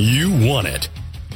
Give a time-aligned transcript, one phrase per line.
[0.00, 0.88] You want it.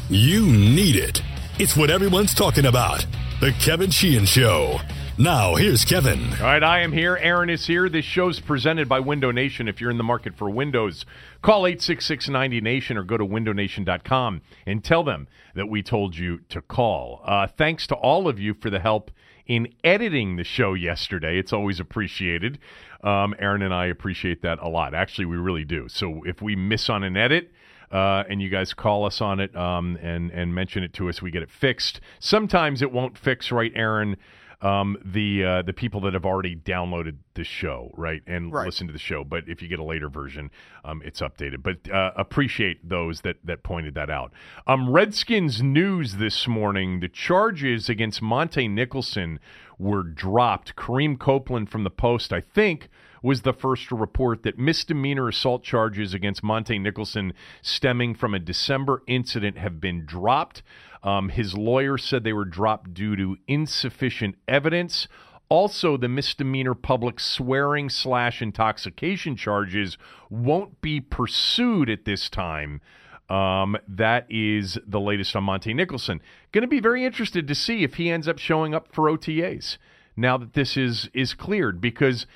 [0.08, 1.20] You need it.
[1.58, 3.04] It's what everyone's talking about.
[3.40, 4.79] The Kevin Sheehan Show.
[5.19, 6.21] Now, here's Kevin.
[6.35, 7.19] All right, I am here.
[7.21, 7.88] Aaron is here.
[7.88, 9.67] This show's presented by Window Nation.
[9.67, 11.04] If you're in the market for windows,
[11.43, 15.26] call 866 90Nation or go to windownation.com and tell them
[15.56, 17.20] that we told you to call.
[17.24, 19.10] Uh, thanks to all of you for the help
[19.44, 21.36] in editing the show yesterday.
[21.36, 22.60] It's always appreciated.
[23.02, 24.94] Um, Aaron and I appreciate that a lot.
[24.94, 25.88] Actually, we really do.
[25.88, 27.50] So if we miss on an edit,
[27.93, 31.21] uh, and you guys call us on it um, and and mention it to us,
[31.22, 32.00] we get it fixed.
[32.19, 34.17] Sometimes it won't fix right, Aaron
[34.62, 38.64] um, the uh, the people that have already downloaded the show, right, and Right.
[38.67, 39.25] listened to the show.
[39.25, 40.50] But if you get a later version,
[40.84, 41.62] um, it's updated.
[41.62, 44.33] But uh, appreciate those that that pointed that out.
[44.67, 49.41] Um, Redskins news this morning: the charges against Montae Nicholson
[49.78, 50.77] were dropped.
[50.77, 52.89] Kareem Copeland from the Post, I think.
[53.22, 58.41] Was the first to report that misdemeanor assault charges against Montae Nicholson stemming from a
[58.41, 60.62] December incident have been dropped.
[61.05, 65.06] Um, his lawyer said they were dropped due to insufficient evidence.
[65.48, 69.98] Also, the misdemeanor public swearing slash intoxication charges
[70.31, 72.81] won't be pursued at this time.
[73.28, 76.20] Um, that is the latest on Montae Nicholson.
[76.53, 79.78] Going to be very interested to see if he ends up showing up for OTAs
[80.17, 82.27] now that this is is cleared because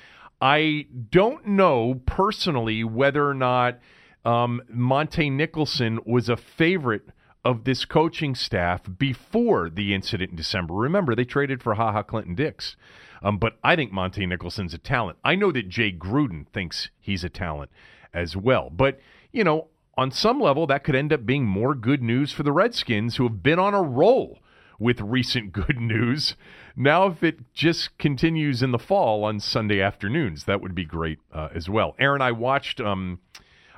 [0.41, 3.79] I don't know personally whether or not
[4.23, 7.09] um, Montae Nicholson was a favorite
[7.43, 10.73] of this coaching staff before the incident in December.
[10.73, 12.75] Remember, they traded for Ha Ha Clinton Dix.
[13.23, 15.17] Um, but I think Montae Nicholson's a talent.
[15.23, 17.71] I know that Jay Gruden thinks he's a talent
[18.13, 18.69] as well.
[18.69, 18.99] But,
[19.31, 22.51] you know, on some level, that could end up being more good news for the
[22.51, 24.39] Redskins, who have been on a roll
[24.79, 26.35] with recent good news.
[26.75, 31.19] Now, if it just continues in the fall on Sunday afternoons, that would be great
[31.33, 31.95] uh, as well.
[31.99, 33.19] Aaron, I watched um,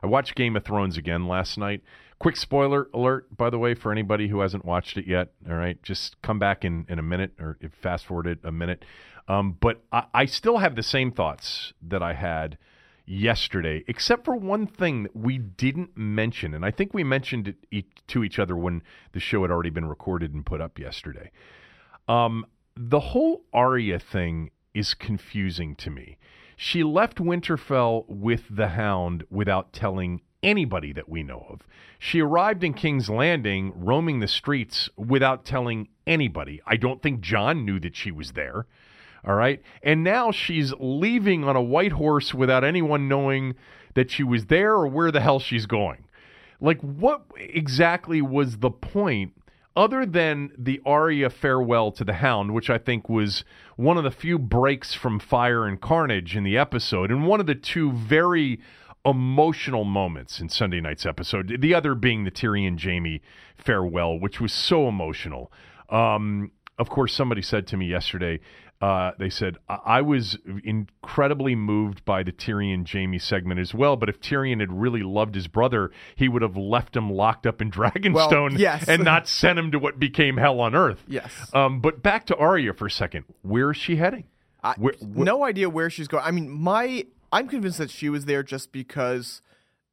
[0.02, 1.81] I watched Game of Thrones again last night.
[2.20, 5.31] Quick spoiler alert, by the way, for anybody who hasn't watched it yet.
[5.47, 8.83] All right, just come back in, in a minute or fast forward it a minute.
[9.30, 12.58] Um, but I, I still have the same thoughts that I had
[13.09, 17.86] yesterday, except for one thing that we didn't mention, and I think we mentioned it
[18.08, 18.83] to each other when
[19.14, 21.31] the show had already been recorded and put up yesterday.
[22.08, 26.17] Um, the whole Arya thing is confusing to me.
[26.55, 31.61] She left Winterfell with the Hound without telling anybody that we know of.
[31.97, 36.61] She arrived in King's Landing, roaming the streets without telling anybody.
[36.67, 38.65] I don't think Jon knew that she was there.
[39.25, 39.61] All right.
[39.83, 43.55] And now she's leaving on a white horse without anyone knowing
[43.95, 46.05] that she was there or where the hell she's going.
[46.61, 49.33] Like, what exactly was the point
[49.75, 53.45] other than the Arya farewell to the Hound, which I think was
[53.77, 57.45] one of the few breaks from Fire and Carnage in the episode, and one of
[57.45, 58.59] the two very
[59.05, 61.61] emotional moments in Sunday night's episode.
[61.61, 63.21] The other being the Tyrion Jaime
[63.55, 65.52] farewell, which was so emotional.
[65.89, 68.39] Um, of course, somebody said to me yesterday,
[68.81, 73.95] uh, they said, I-, I was incredibly moved by the Tyrion Jaime segment as well,
[73.97, 77.61] but if Tyrion had really loved his brother, he would have left him locked up
[77.61, 78.87] in Dragonstone yes.
[78.87, 81.03] and not sent him to what became hell on earth.
[81.07, 81.31] Yes.
[81.53, 83.25] Um, but back to Arya for a second.
[83.41, 84.25] Where is she heading?
[84.63, 86.23] I, Where- wh- no idea where she's going.
[86.23, 89.41] I mean, my I'm convinced that she was there just because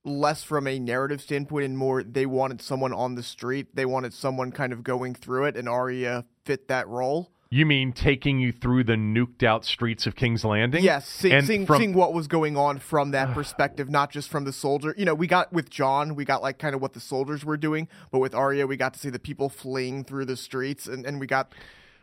[0.04, 3.74] less from a narrative standpoint and more they wanted someone on the street.
[3.74, 7.30] They wanted someone kind of going through it, and Arya fit that role.
[7.56, 10.84] You mean taking you through the nuked out streets of King's Landing?
[10.84, 14.28] Yes, see, And seeing, from- seeing what was going on from that perspective, not just
[14.28, 14.94] from the soldier.
[14.98, 17.56] You know, we got with Jon, we got like kind of what the soldiers were
[17.56, 21.06] doing, but with Arya, we got to see the people fleeing through the streets, and,
[21.06, 21.54] and we got,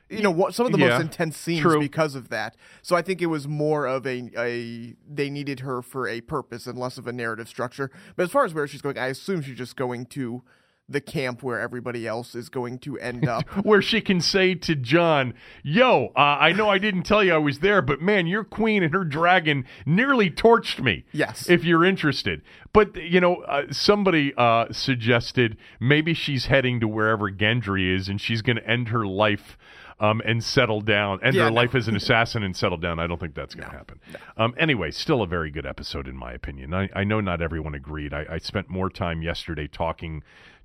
[0.09, 1.79] you know, what some of the Yeah, most intense scenes true.
[1.79, 2.55] because of that.
[2.81, 6.65] So I think it was more of a, a they needed her for a purpose
[6.65, 7.91] and less of a narrative structure.
[8.15, 10.41] But as far as where she's going, I assume she's just going to
[10.89, 13.47] the camp where everybody else is going to end up.
[13.65, 15.33] where she can say to Jon,
[15.63, 18.83] "Yo, uh, I know I didn't tell you I was there, but man, your queen
[18.83, 21.49] and her dragon nearly torched me." Yes.
[21.49, 22.41] If you're interested,
[22.73, 28.19] but you know, uh, somebody uh, suggested maybe she's heading to wherever Gendry is, and
[28.19, 29.57] she's going to end her life.
[29.99, 31.55] Um, and settle down, end Yeah, her no.
[31.55, 32.99] life as an assassin and settle down.
[32.99, 33.99] I don't think that's going to happen.
[34.35, 36.73] Um, anyway, still a very good episode in my opinion.
[36.73, 38.11] I, I know not everyone agreed.
[38.11, 40.23] I, I spent more time yesterday talking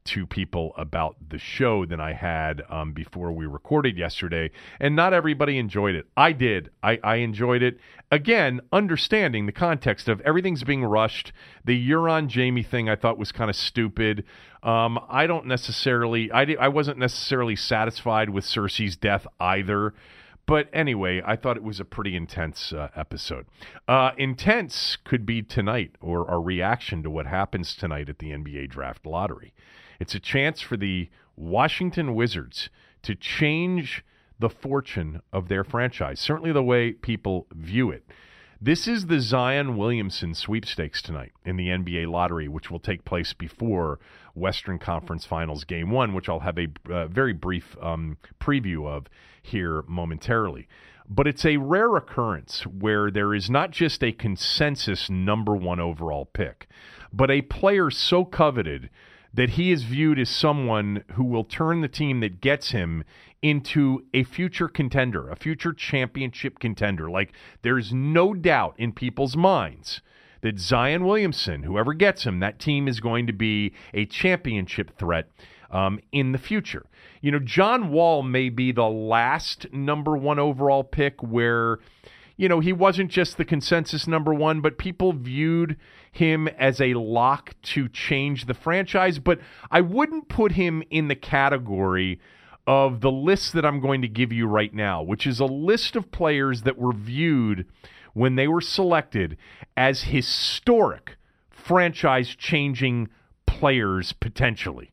[0.09, 4.51] to people about the show than I had um, before we recorded yesterday,
[4.81, 6.07] and not everybody enjoyed it.
[6.17, 6.71] I did.
[6.83, 7.79] I, I enjoyed it.
[8.11, 11.33] Again, understanding the context of everything's being rushed.
[11.65, 14.25] The Euron Jaime thing I thought was kind of stupid.
[14.63, 16.33] Um, I don't necessarily.
[16.33, 19.95] I I wasn't necessarily satisfied with Cersei's death either.
[20.49, 23.45] But anyway, I thought it was a pretty intense uh, episode.
[23.87, 28.71] Uh, intense could be tonight or our reaction to what happens tonight at the NBA
[28.71, 29.53] draft lottery.
[29.99, 32.71] It's a chance for the Washington Wizards
[33.03, 34.05] to change
[34.39, 38.05] the fortune of their franchise, certainly the way people view it.
[38.61, 43.33] This is the Zion Williamson sweepstakes tonight in the NBA lottery, which will take place
[43.33, 44.01] before
[44.35, 49.07] Western Conference Finals Game One, which I'll have a uh, very brief um, preview of
[49.43, 50.67] here momentarily.
[51.09, 56.27] But it's a rare occurrence where there is not just a consensus number one overall
[56.27, 56.67] pick,
[57.13, 58.91] but a player so coveted
[59.39, 63.05] that he is viewed as someone who will turn the team that gets him
[63.41, 67.09] into a future contender, a future championship contender.
[67.09, 67.33] Like
[67.63, 70.01] there's no doubt in people's minds
[70.41, 75.29] that Zion Williamson, whoever gets him, that team is going to be a championship threat
[75.71, 76.87] um, in the future.
[77.21, 81.79] You know, John Wall may be the last number one overall pick where,
[82.37, 85.77] you know, he wasn't just the consensus number one, but people viewed
[86.13, 89.19] him as a lock to change the franchise.
[89.19, 89.41] But
[89.71, 92.21] I wouldn't put him in the category
[92.67, 95.97] of the list that I'm going to give you right now, which is a list
[95.97, 97.67] of players that were viewed
[98.13, 99.37] when they were selected
[99.77, 101.17] as historic
[101.51, 103.09] franchise changing
[103.47, 104.91] players potentially.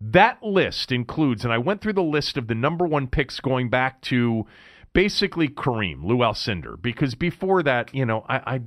[0.00, 3.70] That list includes, and I went through the list of the number one picks going
[3.70, 4.46] back to
[4.94, 8.60] basically Kareem, Lou Alcindor, because before that, you know, I, I,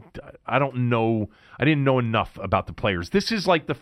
[0.46, 1.30] I don't know,
[1.60, 3.10] I didn't know enough about the players.
[3.10, 3.76] This is like the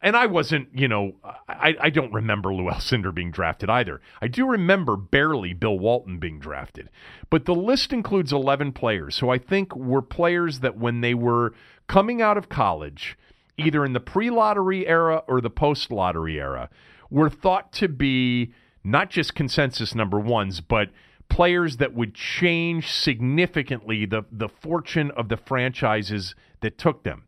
[0.00, 1.14] and I wasn't, you know,
[1.48, 4.00] I, I don't remember Lou Alcindor being drafted either.
[4.22, 6.88] I do remember barely Bill Walton being drafted.
[7.30, 11.52] But the list includes 11 players who I think were players that when they were
[11.88, 13.18] coming out of college,
[13.56, 16.70] either in the pre lottery era or the post lottery era,
[17.10, 18.52] were thought to be
[18.84, 20.90] not just consensus number ones, but
[21.28, 27.24] players that would change significantly the, the fortune of the franchises that took them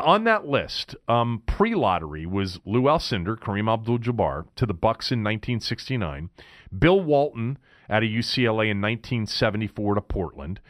[0.00, 6.30] on that list, um, pre-lottery was Lou Alcindor, Kareem Abdul-Jabbar to the Bucks in 1969,
[6.76, 7.58] Bill Walton
[7.88, 10.60] out of UCLA in 1974 to Portland.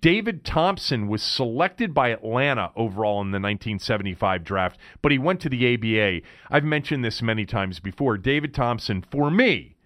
[0.00, 5.48] David Thompson was selected by Atlanta overall in the 1975 draft, but he went to
[5.48, 6.26] the ABA.
[6.50, 8.18] I've mentioned this many times before.
[8.18, 9.76] David Thompson, for me,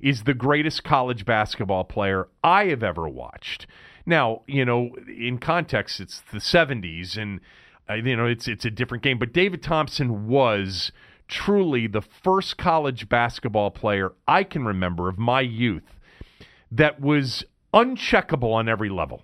[0.00, 3.66] is the greatest college basketball player I have ever watched.
[4.04, 7.40] Now, you know, in context, it's the 70s and
[7.88, 9.18] uh, you know, it's it's a different game.
[9.18, 10.90] But David Thompson was
[11.28, 15.98] truly the first college basketball player I can remember of my youth
[16.70, 19.22] that was uncheckable on every level.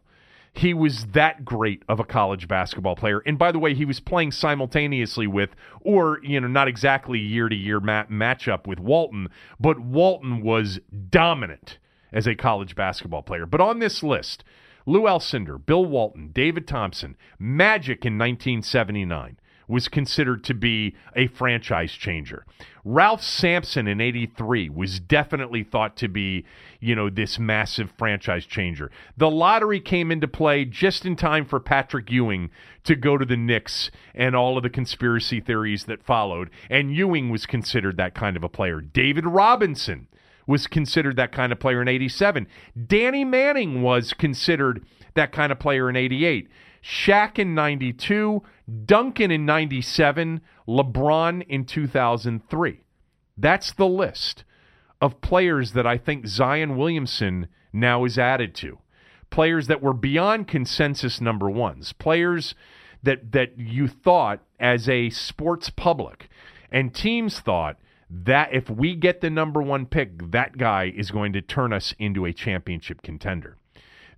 [0.55, 3.21] He was that great of a college basketball player.
[3.25, 7.49] And by the way, he was playing simultaneously with, or, you know, not exactly year
[7.49, 9.29] to year matchup with Walton,
[9.59, 10.79] but Walton was
[11.11, 11.79] dominant
[12.13, 13.47] as a college basketball player.
[13.47, 14.45] But on this list,
[14.85, 19.39] Lou Alcindor, Bill Walton, David Thompson, Magic in 1979
[19.73, 22.45] was considered to be a franchise changer.
[22.85, 26.45] Ralph Sampson in 83 was definitely thought to be,
[26.79, 28.91] you know, this massive franchise changer.
[29.17, 32.51] The lottery came into play just in time for Patrick Ewing
[32.85, 37.31] to go to the Knicks and all of the conspiracy theories that followed, and Ewing
[37.31, 38.83] was considered that kind of a player.
[38.83, 40.07] David Robinson
[40.47, 42.47] was considered that kind of player in 87.
[42.87, 44.85] Danny Manning was considered
[45.15, 46.51] that kind of player in 88.
[46.83, 48.43] Shaq in 92,
[48.85, 52.81] Duncan in 97, LeBron in 2003.
[53.37, 54.45] That's the list
[55.01, 58.79] of players that I think Zion Williamson now is added to.
[59.31, 62.55] Players that were beyond consensus number ones, players
[63.03, 66.29] that that you thought as a sports public
[66.71, 67.79] and teams thought
[68.09, 71.95] that if we get the number one pick, that guy is going to turn us
[71.99, 73.57] into a championship contender.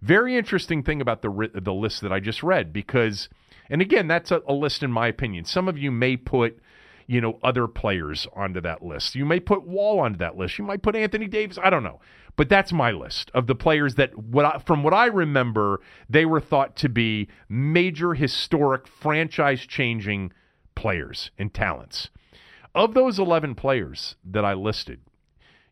[0.05, 3.31] Very interesting thing about the the list that I just read because,
[3.71, 5.47] and again, that's a, a list in my opinion.
[5.47, 6.59] Some of you may put,
[7.07, 9.15] you know, other players onto that list.
[9.15, 10.59] You may put Wall onto that list.
[10.59, 11.59] You might put Anthony Davis.
[11.63, 12.01] I don't know,
[12.37, 15.81] but that's my list of the players that, what I, from what I remember,
[16.11, 20.35] they were thought to be major historic franchise changing
[20.75, 22.11] players and talents
[22.75, 25.01] of those 11 players that I listed,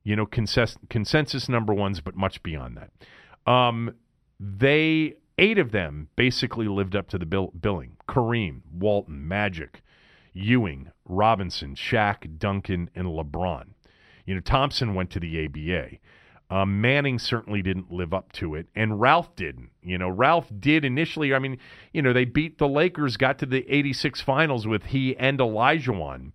[0.05, 3.51] you know, consensus, consensus number ones, but much beyond that.
[3.51, 3.95] Um,
[4.43, 9.83] they, eight of them basically lived up to the bill, billing Kareem, Walton, Magic,
[10.33, 13.69] Ewing, Robinson, Shaq, Duncan, and LeBron.
[14.27, 15.99] You know, Thompson went to the ABA.
[16.51, 19.71] Um, Manning certainly didn't live up to it, and Ralph didn't.
[19.83, 21.33] You know, Ralph did initially.
[21.33, 21.59] I mean,
[21.93, 26.33] you know, they beat the Lakers, got to the '86 finals with he and Olajuwon.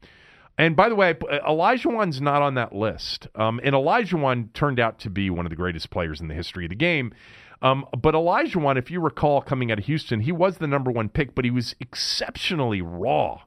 [0.58, 3.28] And by the way, Olajuwon's not on that list.
[3.36, 6.66] Um, and one turned out to be one of the greatest players in the history
[6.66, 7.14] of the game.
[7.62, 11.10] Um, but Olajuwon, if you recall, coming out of Houston, he was the number one
[11.10, 13.42] pick, but he was exceptionally raw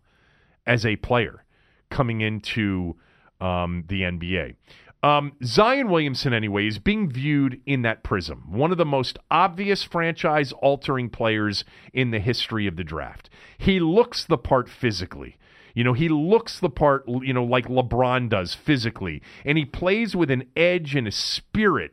[0.67, 1.45] as a player
[1.91, 2.97] coming into
[3.41, 4.57] um, the NBA.
[5.03, 8.53] Um, Zion Williamson, anyway, is being viewed in that prism.
[8.53, 11.65] One of the most obvious franchise altering players
[11.95, 13.31] in the history of the draft.
[13.57, 15.39] He looks the part physically.
[15.75, 19.23] You know, he looks the part, you know, like LeBron does physically.
[19.45, 21.93] And he plays with an edge and a spirit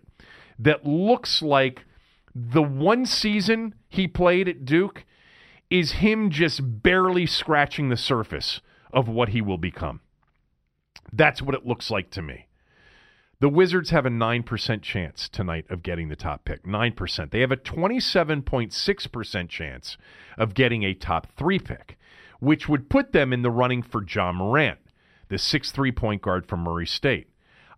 [0.59, 1.85] that looks like
[2.39, 5.05] the one season he played at Duke
[5.71, 8.61] is him just barely scratching the surface
[8.93, 10.01] of what he will become.
[11.11, 12.47] That's what it looks like to me.
[13.39, 16.63] The Wizards have a 9% chance tonight of getting the top pick.
[16.63, 17.31] 9%.
[17.31, 19.97] They have a 27.6% chance
[20.37, 21.97] of getting a top three pick,
[22.39, 24.79] which would put them in the running for Ja Morant,
[25.29, 27.29] the six-three point guard from Murray State.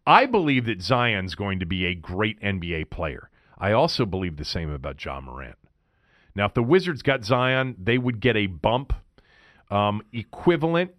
[0.06, 3.29] I believe that Zion's going to be a great NBA player.
[3.60, 5.58] I also believe the same about Ja Morant.
[6.36, 8.94] Now, if the Wizards got Zion, they would get a bump
[9.70, 10.92] um, equivalent,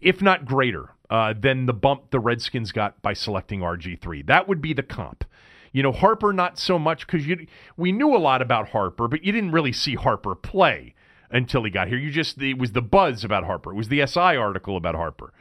[0.00, 4.26] if not greater, uh, than the bump the Redskins got by selecting RG3.
[4.26, 5.24] That would be the comp.
[5.72, 7.26] You know, Harper not so much because
[7.76, 10.94] we knew a lot about Harper, but you didn't really see Harper play
[11.30, 11.98] until he got here.
[11.98, 13.72] You just it was the buzz about Harper.
[13.72, 15.32] It was the SI article about Harper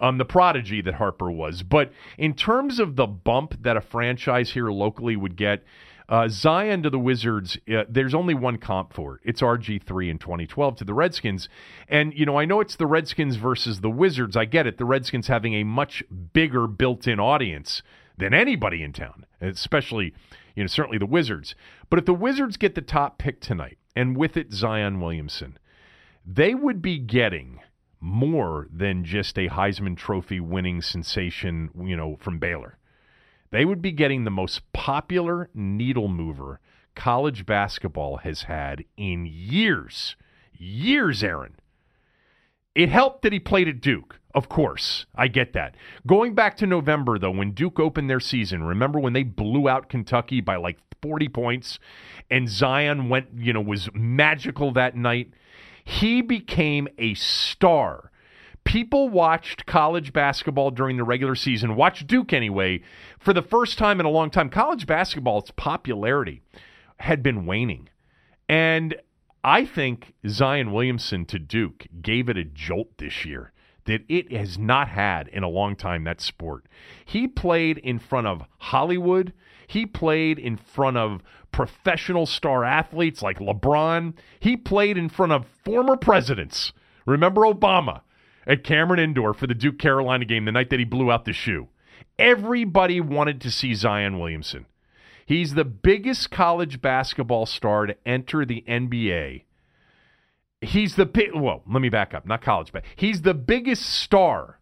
[0.00, 1.62] um, the prodigy that Harper was.
[1.62, 5.62] But in terms of the bump that a franchise here locally would get,
[6.08, 9.22] uh, Zion to the Wizards, uh, there's only one comp for it.
[9.24, 11.48] It's RG3 in 2012 to the Redskins.
[11.88, 14.36] And, you know, I know it's the Redskins versus the Wizards.
[14.36, 14.78] I get it.
[14.78, 17.82] The Redskins having a much bigger built in audience
[18.16, 20.14] than anybody in town, especially,
[20.54, 21.56] you know, certainly the Wizards.
[21.90, 25.58] But if the Wizards get the top pick tonight, and with it Zion Williamson,
[26.24, 27.60] they would be getting
[28.00, 32.78] more than just a Heisman Trophy winning sensation, you know, from Baylor.
[33.50, 36.60] They would be getting the most popular needle mover
[36.96, 40.16] college basketball has had in years.
[40.52, 41.56] Years, Aaron.
[42.74, 44.18] It helped that he played at Duke.
[44.34, 45.76] Of course, I get that.
[46.06, 49.88] Going back to November, though, when Duke opened their season, remember when they blew out
[49.88, 51.78] Kentucky by like 40 points
[52.30, 55.30] and Zion went, you know, was magical that night?
[55.86, 58.10] He became a star.
[58.64, 62.82] People watched college basketball during the regular season, watched Duke anyway,
[63.20, 64.50] for the first time in a long time.
[64.50, 66.42] College basketball, its popularity
[66.96, 67.88] had been waning.
[68.48, 68.96] And
[69.44, 73.52] I think Zion Williamson to Duke gave it a jolt this year
[73.84, 76.66] that it has not had in a long time, that sport.
[77.04, 79.32] He played in front of Hollywood.
[79.68, 81.22] He played in front of
[81.56, 84.12] professional star athletes like LeBron.
[84.38, 86.74] He played in front of former presidents.
[87.06, 88.02] Remember Obama
[88.46, 91.32] at Cameron Indoor for the Duke Carolina game the night that he blew out the
[91.32, 91.68] shoe.
[92.18, 94.66] Everybody wanted to see Zion Williamson.
[95.24, 99.44] He's the biggest college basketball star to enter the NBA.
[100.60, 104.60] He's the big, well, let me back up, not college, but he's the biggest star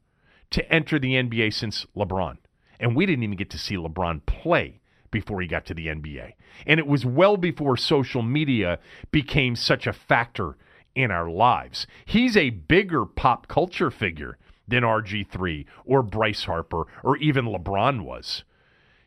[0.51, 2.37] to enter the NBA since LeBron.
[2.79, 4.81] And we didn't even get to see LeBron play
[5.15, 6.33] before he got to the NBA.
[6.67, 8.81] And it was well before social media
[9.13, 10.57] became such a factor
[10.95, 11.87] in our lives.
[12.05, 18.43] He's a bigger pop culture figure than RG3 or Bryce Harper or even LeBron was.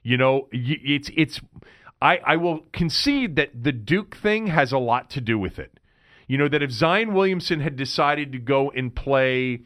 [0.01, 1.41] You know, it's it's
[2.01, 5.77] I I will concede that the Duke thing has a lot to do with it.
[6.25, 9.63] You know that if Zion Williamson had decided to go and play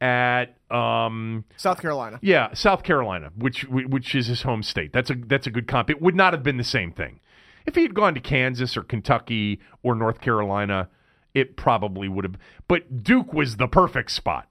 [0.00, 2.18] at um, South Carolina.
[2.22, 4.92] Yeah, South Carolina, which which is his home state.
[4.92, 5.90] That's a that's a good comp.
[5.90, 7.20] It would not have been the same thing.
[7.66, 10.88] If he had gone to Kansas or Kentucky or North Carolina,
[11.34, 12.36] it probably would have.
[12.66, 14.48] But Duke was the perfect spot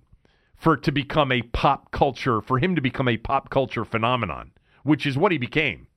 [0.55, 4.51] for it to become a pop culture, for him to become a pop culture phenomenon,
[4.83, 5.87] which is what he became.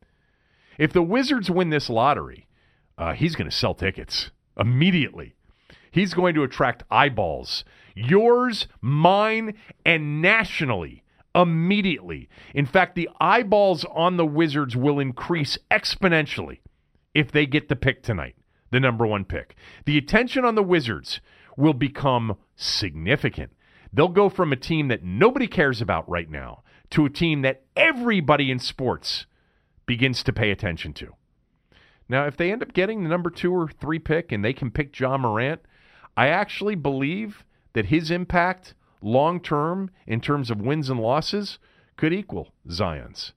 [0.78, 2.46] If the Wizards win this lottery,
[2.96, 5.34] uh, he's going to sell tickets immediately.
[5.90, 9.54] He's going to attract eyeballs yours, mine,
[9.84, 11.02] and nationally
[11.34, 12.28] immediately.
[12.54, 16.58] In fact, the eyeballs on the Wizards will increase exponentially
[17.14, 18.36] if they get the pick tonight,
[18.70, 19.54] the number one pick.
[19.84, 21.20] The attention on the Wizards
[21.56, 23.52] will become significant.
[23.92, 27.62] They'll go from a team that nobody cares about right now to a team that
[27.76, 29.26] everybody in sports
[29.86, 31.14] begins to pay attention to.
[32.08, 34.70] Now, if they end up getting the number two or three pick and they can
[34.70, 35.60] pick Ja Morant,
[36.20, 41.58] I actually believe that his impact long term in terms of wins and losses
[41.96, 43.32] could equal Zion's.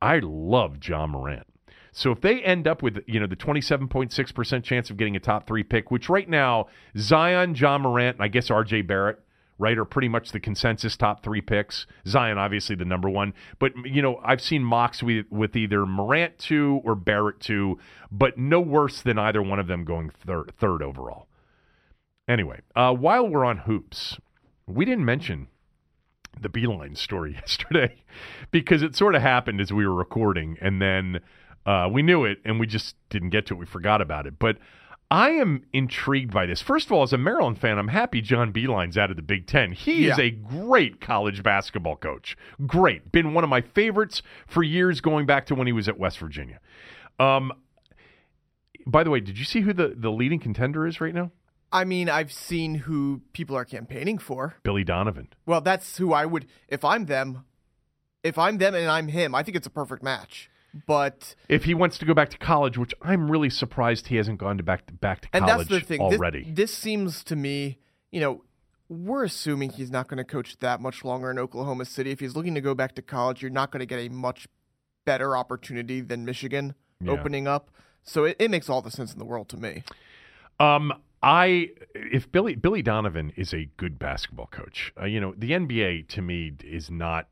[0.00, 1.46] I love Ja Morant.
[1.92, 5.46] So if they end up with you know the 27.6% chance of getting a top
[5.46, 9.20] 3 pick, which right now Zion, Ja Morant, and I guess RJ Barrett
[9.58, 11.86] right, are pretty much the consensus top three picks.
[12.06, 13.34] Zion, obviously, the number one.
[13.58, 17.78] But, you know, I've seen mocks with, with either Morant two or Barrett two,
[18.10, 21.26] but no worse than either one of them going third overall.
[22.28, 24.18] Anyway, uh, while we're on hoops,
[24.66, 25.48] we didn't mention
[26.40, 28.02] the Beilein story yesterday
[28.50, 31.20] because it sort of happened as we were recording, and then
[31.64, 33.58] uh, we knew it and we just didn't get to it.
[33.58, 34.38] We forgot about it.
[34.38, 34.58] But
[35.10, 36.60] I am intrigued by this.
[36.60, 39.46] First of all, as a Maryland fan, I'm happy John Beilein's out of the Big
[39.46, 39.72] Ten.
[39.72, 42.36] He is a great college basketball coach.
[42.66, 43.12] Great.
[43.12, 46.18] Been one of my favorites for years, going back to when he was at West
[46.18, 46.58] Virginia.
[47.20, 47.52] Um,
[48.84, 51.30] by the way, did you see who the, the leading contender is right now?
[51.72, 54.54] I mean, I've seen who people are campaigning for.
[54.62, 55.28] Billy Donovan.
[55.44, 57.44] Well, that's who I would if I'm them.
[58.22, 60.50] If I'm them and I'm him, I think it's a perfect match.
[60.86, 64.38] But If he wants to go back to college, which I'm really surprised he hasn't
[64.38, 66.08] gone to back to back to and college that's the thing.
[66.08, 66.50] This- already.
[66.50, 67.78] This, seems to me,
[68.10, 68.42] you know,
[68.88, 72.10] we're assuming he's not going to coach that much longer in Oklahoma City.
[72.10, 74.46] If he's looking to go back to college, you're not going to get a much
[75.04, 77.12] better opportunity than Michigan Yeah.
[77.12, 77.70] opening up.
[78.04, 79.82] So it, it makes all the sense in the world to me.
[80.60, 80.92] Um,
[81.22, 86.08] I if Billy Billy Donovan is a good basketball coach, uh, you know the NBA
[86.08, 87.28] to me is not.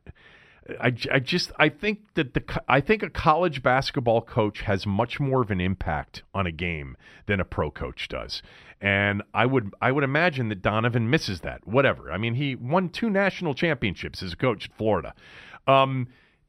[0.81, 5.21] I, I just I think that the I think a college basketball coach has much
[5.21, 8.43] more of an impact on a game than a pro coach does,
[8.81, 11.67] and I would I would imagine that Donovan misses that.
[11.67, 12.11] Whatever.
[12.11, 15.15] I mean, he won two national championships as a coach at Florida.
[15.67, 16.09] Um,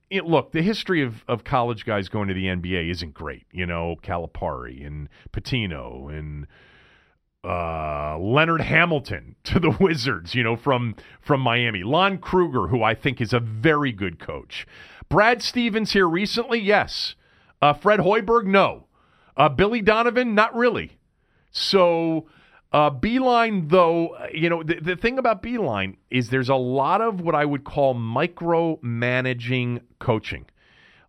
[0.10, 3.46] it, look, the history of, of college guys going to the NBA isn't great.
[3.52, 6.48] You know, Calipari and Pitino and
[7.46, 11.84] uh, Leonard Hamilton to the Wizards, you know, from from Miami.
[11.84, 14.66] Lon Kruger, who I think is a very good coach.
[15.10, 17.16] Brad Stevens here recently, yes.
[17.62, 18.88] Uh, Fred Hoiberg, no.
[19.38, 20.98] Uh, Billy Donovan, not really.
[21.52, 22.28] So,
[22.72, 27.02] uh, Beilein, though, uh, you know, the, the thing about Beilein is there's a lot
[27.02, 30.46] of what I would call micromanaging coaching.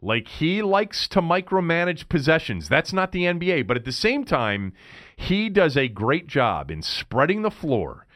[0.02, 2.68] Like he likes to micromanage possessions.
[2.68, 4.72] That's not the NBA, but at the same time,
[5.16, 8.06] he does a great job in spreading the floor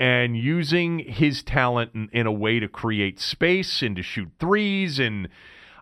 [0.00, 4.98] and using his talent in, in a way to create space and to shoot threes.
[4.98, 5.28] And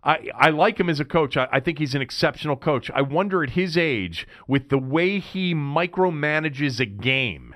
[0.03, 1.37] I, I like him as a coach.
[1.37, 2.91] I, I think he's an exceptional coach.
[2.95, 7.55] I wonder at his age, with the way he micromanages a game,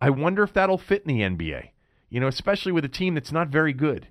[0.00, 1.70] I wonder if that'll fit in the NBA.
[2.10, 4.08] You know, especially with a team that's not very good.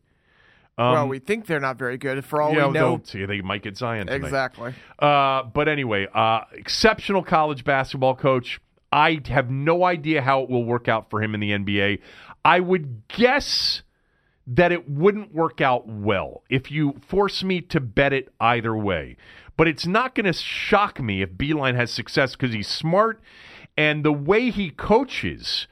[0.77, 2.23] Well, we think they're not very good.
[2.23, 4.25] For all Um, Yeah, we know, see, they might get Zion tonight.
[4.25, 4.73] exactly.
[4.99, 8.59] Uh, but anyway, uh, exceptional college basketball coach.
[8.91, 11.99] I have no idea how it will work out for him in the NBA.
[12.45, 13.81] I would guess
[14.45, 19.17] that it wouldn't work out well if you force me to bet it either way.
[19.57, 23.19] But it's not going to shock me if Beilein has success because he's smart
[23.75, 25.67] and the way he coaches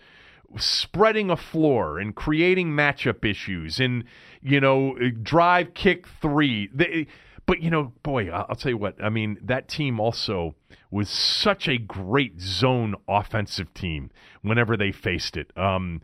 [0.58, 4.04] spreading a floor and creating matchup issues and
[4.46, 6.70] you know drive kick three.
[6.74, 7.08] They,
[7.46, 10.56] but you know boy i'll tell you what i mean that team also
[10.90, 14.10] was such a great zone offensive team
[14.42, 15.52] whenever they faced it.
[15.58, 16.02] Um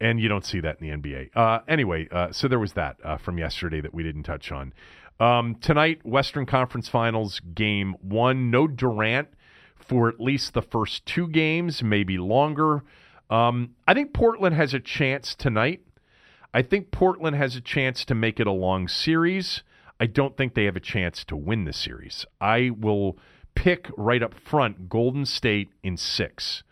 [0.00, 2.96] and you don't see that in the nba uh anyway uh so there was that
[3.04, 4.72] uh, from yesterday that we didn't touch on.
[5.20, 8.50] Um tonight western conference finals game one.
[8.50, 9.28] No durant
[9.76, 12.82] for at least the first two games maybe longer.
[13.30, 15.80] Um, I think Portland has a chance tonight.
[16.54, 19.62] I think Portland has a chance to make it a long series.
[19.98, 22.26] I don't think they have a chance to win the series.
[22.40, 23.18] I will
[23.54, 26.62] pick right up front Golden State in six.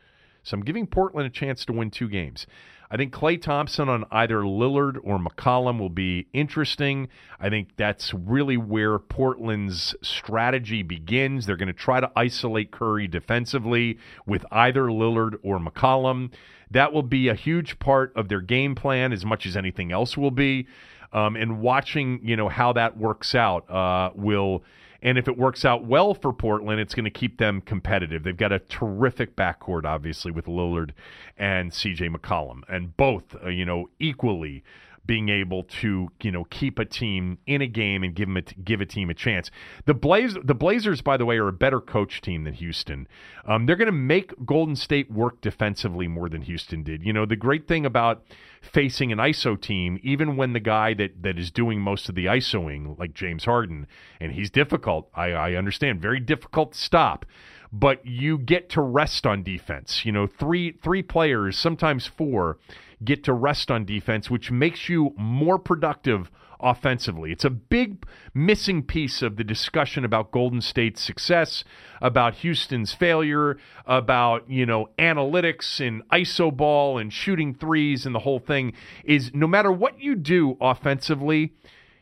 [0.43, 2.47] So I'm giving Portland a chance to win two games.
[2.91, 7.09] I think Klay Thompson on either Lillard or McCollum will be interesting.
[7.39, 11.47] I think that's really where Portland's strategy begins.
[11.47, 16.33] They're going to try to isolate Curry defensively with either Lillard or McCollum.
[16.73, 20.17] That will be a huge part of their game plan as much as anything else
[20.17, 20.67] will be.
[21.13, 24.65] Um, and watching, you know, how that works out uh, will
[25.03, 28.23] and if it works out well for Portland, it's going to keep them competitive.
[28.23, 30.91] They've got a terrific backcourt, obviously, with Lillard
[31.39, 34.63] and CJ McCollum, and both, uh, you know, equally
[35.11, 38.43] being able to, you know, keep a team in a game and give them a
[38.43, 39.51] give a team a chance.
[39.85, 43.09] The Blaze the Blazers, by the way, are a better coach team than Houston.
[43.45, 47.03] Um, they're going to make Golden State work defensively more than Houston did.
[47.03, 48.23] You know, the great thing about
[48.63, 52.27] facing an ISO team, even when the guy that, that is doing most of the
[52.27, 53.89] ISOing, like James Harden,
[54.21, 57.27] and he's difficult, I, I understand, very difficult to stop.
[57.73, 60.05] But you get to rest on defense.
[60.05, 62.59] You know, three three players, sometimes four,
[63.05, 66.31] get to rest on defense, which makes you more productive
[66.63, 67.33] offensively.
[67.33, 71.65] It's a big missing piece of the discussion about Golden State's success,
[72.01, 78.21] about Houston's failure, about, you know, analytics and iso ball and shooting threes and the
[78.21, 78.73] whole thing
[79.05, 81.55] is no matter what you do offensively,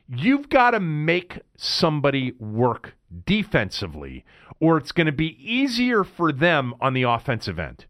[0.08, 4.24] you've got to make somebody work defensively
[4.60, 7.86] or it's going to be easier for them on the offensive end.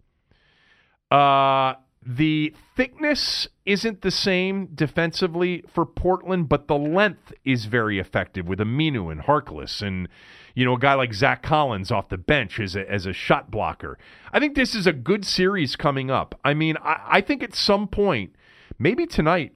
[1.10, 1.74] Uh
[2.08, 8.60] the thickness isn't the same defensively for Portland, but the length is very effective with
[8.60, 10.08] Aminu and Harkless and
[10.54, 13.50] you know a guy like Zach Collins off the bench as a, as a shot
[13.50, 13.98] blocker.
[14.32, 16.34] I think this is a good series coming up.
[16.42, 18.34] I mean, I, I think at some point,
[18.78, 19.52] maybe tonight,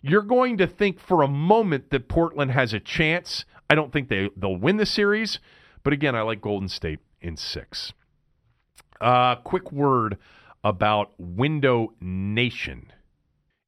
[0.00, 3.44] you're going to think for a moment that Portland has a chance.
[3.68, 5.38] I don't think they they'll win the series,
[5.82, 7.92] but again, I like Golden State in six.
[9.02, 10.16] Uh, quick word
[10.62, 12.92] about Window Nation.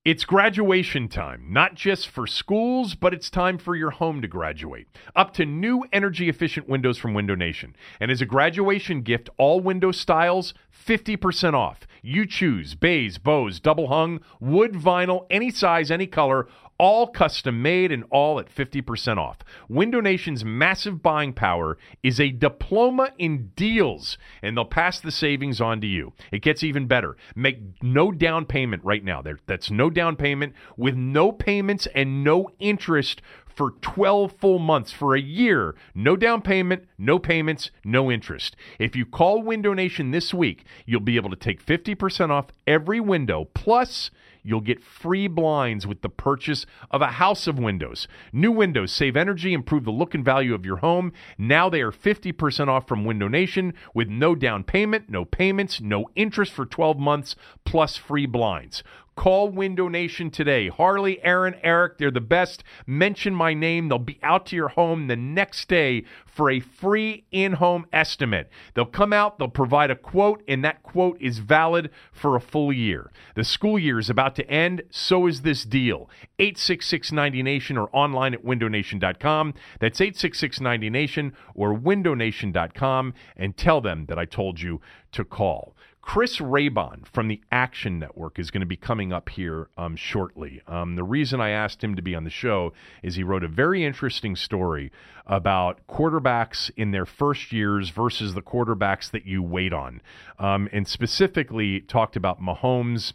[0.04, 4.88] It's graduation time, not just for schools, but it's time for your home to graduate.
[5.14, 7.76] Up to new energy efficient windows from Window Nation.
[8.00, 11.86] And as a graduation gift, all window styles 50% off.
[12.02, 16.48] You choose bays, bows, double hung, wood, vinyl, any size, any color,
[16.82, 19.38] all custom made and all at 50% off.
[19.68, 25.60] Window Nation's massive buying power is a diploma in deals, and they'll pass the savings
[25.60, 26.12] on to you.
[26.32, 27.16] It gets even better.
[27.36, 29.22] Make no down payment right now.
[29.22, 34.90] There, That's no down payment with no payments and no interest for 12 full months
[34.90, 35.76] for a year.
[35.94, 38.56] No down payment, no payments, no interest.
[38.80, 42.98] If you call Window Nation this week, you'll be able to take 50% off every
[42.98, 44.10] window plus
[44.42, 48.08] You'll get free blinds with the purchase of a house of windows.
[48.32, 51.12] New windows save energy, improve the look and value of your home.
[51.38, 56.08] Now they are 50% off from Window Nation with no down payment, no payments, no
[56.16, 58.82] interest for 12 months, plus free blinds.
[59.14, 60.68] Call Window Nation today.
[60.68, 62.64] Harley, Aaron, Eric, they're the best.
[62.86, 63.88] Mention my name.
[63.88, 68.48] They'll be out to your home the next day for a free in home estimate.
[68.74, 72.72] They'll come out, they'll provide a quote, and that quote is valid for a full
[72.72, 73.10] year.
[73.34, 76.08] The school year is about to end, so is this deal.
[76.38, 79.54] 866 90Nation or online at windownation.com.
[79.78, 84.80] That's 866 90Nation or windownation.com and tell them that I told you
[85.12, 85.76] to call.
[86.02, 90.60] Chris Raybon from the Action Network is going to be coming up here um, shortly.
[90.66, 92.72] Um, the reason I asked him to be on the show
[93.04, 94.90] is he wrote a very interesting story
[95.26, 100.02] about quarterbacks in their first years versus the quarterbacks that you wait on,
[100.40, 103.12] um, and specifically talked about Mahomes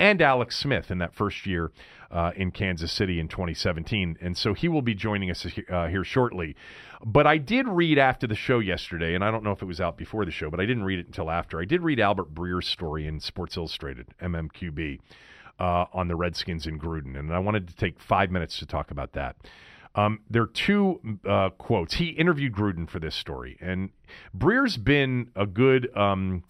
[0.00, 1.70] and Alex Smith in that first year
[2.10, 4.16] uh, in Kansas City in 2017.
[4.20, 6.56] And so he will be joining us uh, here shortly.
[7.04, 9.80] But I did read after the show yesterday, and I don't know if it was
[9.80, 11.60] out before the show, but I didn't read it until after.
[11.60, 15.00] I did read Albert Breer's story in Sports Illustrated, MMQB,
[15.60, 17.18] uh, on the Redskins in Gruden.
[17.18, 19.36] And I wanted to take five minutes to talk about that.
[19.94, 21.94] Um, there are two uh, quotes.
[21.94, 23.90] He interviewed Gruden for this story, and
[24.32, 26.44] Breer's been a good um,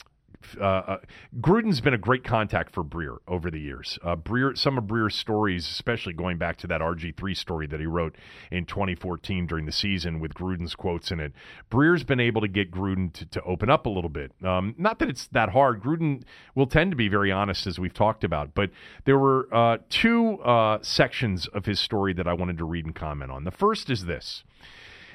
[0.60, 0.98] uh, uh,
[1.40, 3.98] Gruden's been a great contact for Breer over the years.
[4.02, 7.86] Uh, Breer, some of Breer's stories, especially going back to that RG3 story that he
[7.86, 8.16] wrote
[8.50, 11.32] in 2014 during the season with Gruden's quotes in it,
[11.70, 14.32] Breer's been able to get Gruden to, to open up a little bit.
[14.44, 15.82] Um, not that it's that hard.
[15.82, 16.22] Gruden
[16.54, 18.70] will tend to be very honest, as we've talked about, but
[19.04, 22.94] there were uh, two uh, sections of his story that I wanted to read and
[22.94, 23.44] comment on.
[23.44, 24.44] The first is this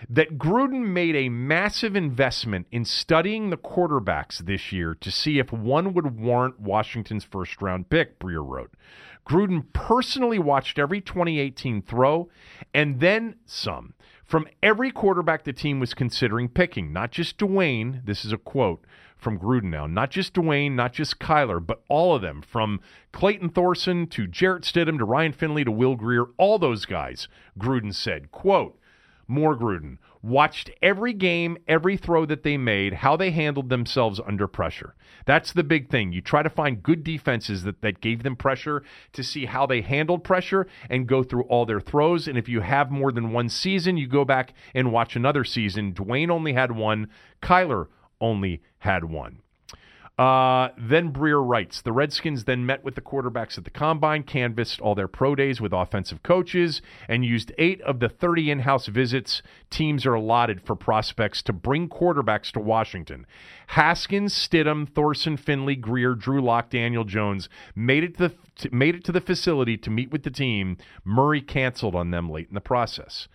[0.09, 5.51] that Gruden made a massive investment in studying the quarterbacks this year to see if
[5.51, 8.71] one would warrant Washington's first round pick, Breer wrote.
[9.27, 12.29] Gruden personally watched every 2018 throw
[12.73, 18.03] and then some from every quarterback the team was considering picking, not just Dwayne.
[18.05, 18.83] This is a quote
[19.17, 19.85] from Gruden now.
[19.87, 24.63] Not just Dwayne, not just Kyler, but all of them, from Clayton Thorson to Jarrett
[24.63, 28.79] Stidham to Ryan Finley to Will Grier, all those guys, Gruden said, quote,
[29.27, 29.97] more Gruden.
[30.21, 34.95] Watched every game, every throw that they made, how they handled themselves under pressure.
[35.25, 36.11] That's the big thing.
[36.11, 38.83] You try to find good defenses that, that gave them pressure
[39.13, 42.27] to see how they handled pressure and go through all their throws.
[42.27, 45.93] And if you have more than one season, you go back and watch another season.
[45.93, 47.09] Dwayne only had one,
[47.41, 47.87] Kyler
[48.19, 49.41] only had one.
[50.17, 54.79] Uh, then Breer writes The Redskins then met with the quarterbacks at the combine, canvassed
[54.79, 58.87] all their pro days with offensive coaches, and used eight of the 30 in house
[58.87, 63.25] visits teams are allotted for prospects to bring quarterbacks to Washington.
[63.67, 69.03] Haskins, Stidham, Thorson, Finley, Grier, Drew Lock, Daniel Jones made it to the, made it
[69.03, 70.77] to the facility to meet with the team.
[71.03, 73.27] Murray canceled on them late in the process.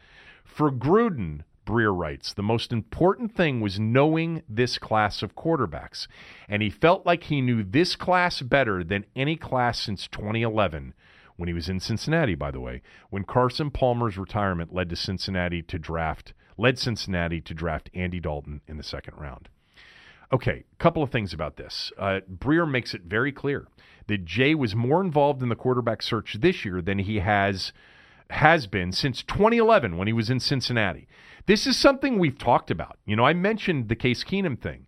[0.44, 6.06] For Gruden, Breer writes, the most important thing was knowing this class of quarterbacks.
[6.48, 10.94] And he felt like he knew this class better than any class since 2011,
[11.36, 15.62] when he was in Cincinnati, by the way, when Carson Palmer's retirement led to Cincinnati
[15.62, 19.48] to draft, led Cincinnati to draft Andy Dalton in the second round.
[20.32, 21.92] Okay, a couple of things about this.
[21.98, 23.66] Uh, Breer makes it very clear
[24.06, 27.72] that Jay was more involved in the quarterback search this year than he has
[28.30, 31.08] has been since 2011 when he was in Cincinnati.
[31.46, 32.98] This is something we've talked about.
[33.06, 34.86] You know, I mentioned the Case Keenum thing.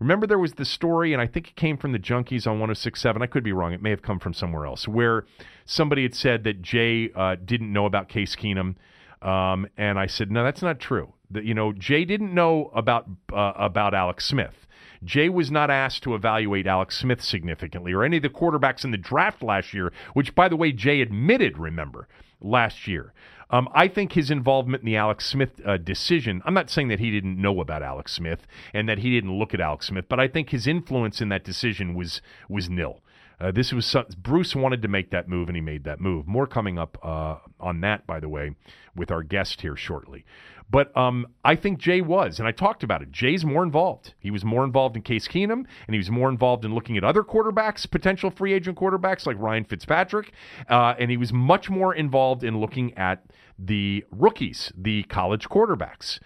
[0.00, 3.20] Remember, there was the story, and I think it came from the Junkies on 1067.
[3.20, 3.72] I could be wrong.
[3.72, 5.24] It may have come from somewhere else, where
[5.64, 8.76] somebody had said that Jay uh, didn't know about Case Keenum.
[9.22, 11.14] Um, and I said, no, that's not true.
[11.30, 14.66] That you know, Jay didn't know about uh, about Alex Smith.
[15.04, 18.90] Jay was not asked to evaluate Alex Smith significantly or any of the quarterbacks in
[18.90, 22.08] the draft last year, which, by the way, Jay admitted, remember,
[22.40, 23.12] last year.
[23.50, 27.00] Um, I think his involvement in the Alex Smith uh, decision, I'm not saying that
[27.00, 30.20] he didn't know about Alex Smith and that he didn't look at Alex Smith, but
[30.20, 33.00] I think his influence in that decision was was nil.
[33.40, 36.26] Uh, this was some, Bruce wanted to make that move, and he made that move.
[36.26, 38.56] More coming up uh, on that, by the way,
[38.96, 40.24] with our guest here shortly.
[40.70, 43.10] But um, I think Jay was, and I talked about it.
[43.10, 44.14] Jay's more involved.
[44.18, 47.04] He was more involved in Case Keenum, and he was more involved in looking at
[47.04, 50.32] other quarterbacks, potential free agent quarterbacks like Ryan Fitzpatrick,
[50.68, 53.24] uh, and he was much more involved in looking at
[53.58, 56.18] the rookies, the college quarterbacks.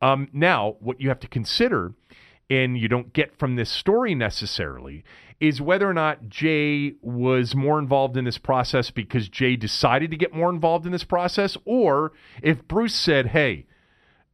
[0.00, 1.92] Um, now, what you have to consider,
[2.48, 5.04] and you don't get from this story necessarily,
[5.40, 10.16] is whether or not Jay was more involved in this process because Jay decided to
[10.16, 13.66] get more involved in this process, or if Bruce said, hey,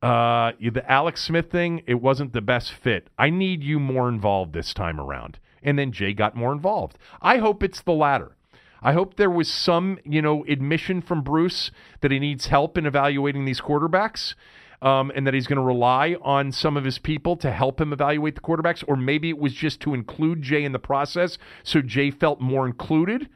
[0.02, 3.08] uh, the Alex Smith thing, it wasn't the best fit.
[3.16, 5.38] I need you more involved this time around.
[5.62, 6.98] And then Jay got more involved.
[7.22, 8.36] I hope it's the latter.
[8.82, 11.70] I hope there was some, you know, admission from Bruce
[12.02, 14.34] that he needs help in evaluating these quarterbacks.
[14.82, 17.94] Um, and that he's going to rely on some of his people to help him
[17.94, 21.80] evaluate the quarterbacks, or maybe it was just to include Jay in the process, so
[21.80, 23.30] Jay felt more included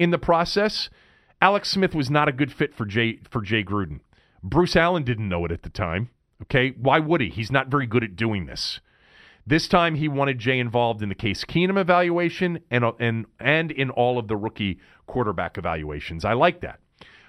[0.00, 0.90] in the process.
[1.40, 4.00] Alex Smith was not a good fit for Jay for Jay Gruden.
[4.42, 6.10] Bruce Allen didn't know it at the time.
[6.42, 7.28] Okay, why would he?
[7.28, 8.80] He's not very good at doing this.
[9.46, 13.90] This time he wanted Jay involved in the Case Keenum evaluation and and and in
[13.90, 16.24] all of the rookie quarterback evaluations.
[16.24, 16.80] I like that.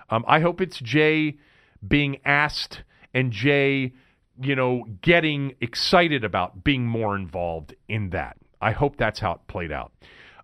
[0.10, 1.38] Um, I hope it's Jay
[1.86, 3.93] being asked and Jay,
[4.41, 8.38] you know, getting excited about being more involved in that.
[8.62, 9.91] I hope that's how it played out.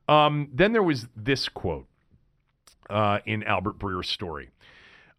[0.08, 1.88] Um, then there was this quote
[2.90, 4.50] uh, in Albert Breer's story.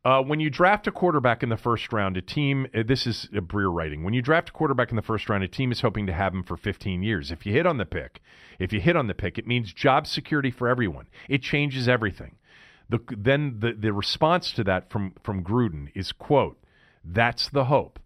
[0.05, 3.29] Uh, when you draft a quarterback in the first round, a team, uh, this is
[3.35, 5.81] a Breer writing, when you draft a quarterback in the first round, a team is
[5.81, 7.31] hoping to have him for 15 years.
[7.31, 8.23] If you hit on the pick,
[8.59, 11.09] if you hit on the pick, it means job security for everyone.
[11.29, 12.37] It changes everything.
[12.89, 16.59] The, then the, the response to that from, from Gruden is, quote,
[17.11, 17.99] that's the hope.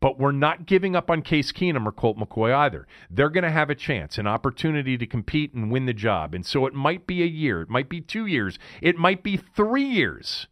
[0.00, 2.86] But we're not giving up on Case Keenum or Colt McCoy either.
[3.10, 6.34] They're going to have a chance, an opportunity to compete and win the job.
[6.34, 9.36] And so it might be a year, it might be two years, it might be
[9.36, 10.46] three years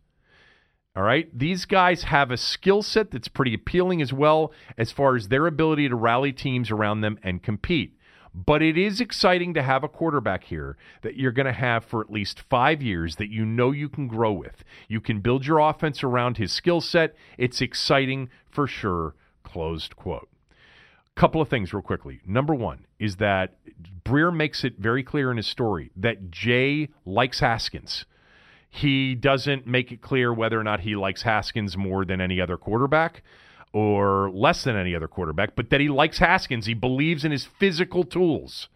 [0.99, 1.29] all right.
[1.33, 5.47] These guys have a skill set that's pretty appealing as well as far as their
[5.47, 7.97] ability to rally teams around them and compete.
[8.35, 12.01] But it is exciting to have a quarterback here that you're going to have for
[12.01, 14.65] at least five years that you know you can grow with.
[14.89, 17.15] You can build your offense around his skill set.
[17.37, 19.15] It's exciting for sure.
[19.43, 20.29] Closed quote.
[21.15, 22.21] Couple of things, real quickly.
[22.25, 23.57] Number one is that
[24.05, 28.05] Breer makes it very clear in his story that Jay likes Haskins.
[28.71, 32.57] He doesn't make it clear whether or not he likes Haskins more than any other
[32.57, 33.23] quarterback
[33.73, 36.67] or less than any other quarterback, but that he likes Haskins.
[36.67, 38.69] He believes in his physical tools.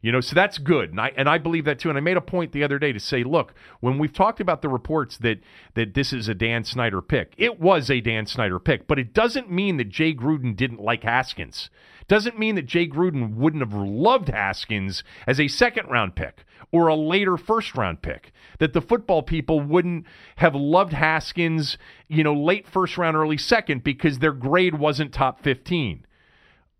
[0.00, 1.88] You know, so that's good, and I and I believe that too.
[1.88, 4.62] And I made a point the other day to say, look, when we've talked about
[4.62, 5.40] the reports that
[5.74, 9.12] that this is a Dan Snyder pick, it was a Dan Snyder pick, but it
[9.12, 11.68] doesn't mean that Jay Gruden didn't like Haskins.
[12.08, 16.88] Doesn't mean that Jay Gruden wouldn't have loved Haskins as a second round pick or
[16.88, 18.32] a later first round pick.
[18.58, 23.84] That the football people wouldn't have loved Haskins, you know, late first round, early second
[23.84, 26.06] because their grade wasn't top 15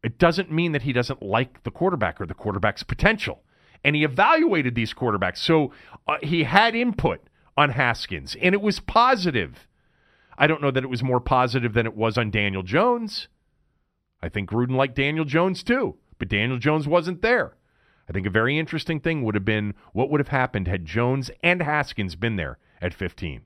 [0.03, 3.43] it doesn't mean that he doesn't like the quarterback or the quarterback's potential.
[3.85, 5.39] And he evaluated these quarterbacks.
[5.39, 5.73] So
[6.07, 7.21] uh, he had input
[7.57, 9.67] on Haskins, and it was positive.
[10.37, 13.29] I don't know that it was more positive than it was on Daniel Jones.
[14.23, 17.57] I think Gruden liked Daniel Jones too, but Daniel Jones wasn't there.
[18.09, 21.31] I think a very interesting thing would have been what would have happened had Jones
[21.43, 23.43] and Haskins been there at 15.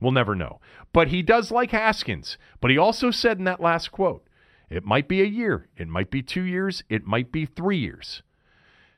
[0.00, 0.60] We'll never know.
[0.92, 2.36] But he does like Haskins.
[2.60, 4.26] But he also said in that last quote,
[4.68, 8.22] it might be a year, it might be two years, it might be three years.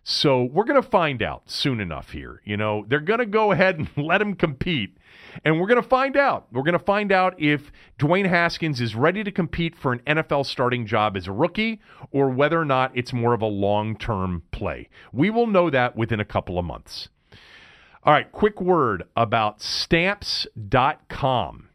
[0.05, 2.41] So we're going to find out soon enough here.
[2.45, 4.97] You know, they're going to go ahead and let him compete.
[5.45, 6.49] And we're going to find out.
[6.53, 10.47] We're going to find out if Dwayne Haskins is ready to compete for an NFL
[10.47, 14.43] starting job as a rookie or whether or not it's more of a long term
[14.51, 14.89] play.
[15.13, 17.09] We will know that within a couple of months.
[18.05, 20.49] All right, quick word about stamps.com.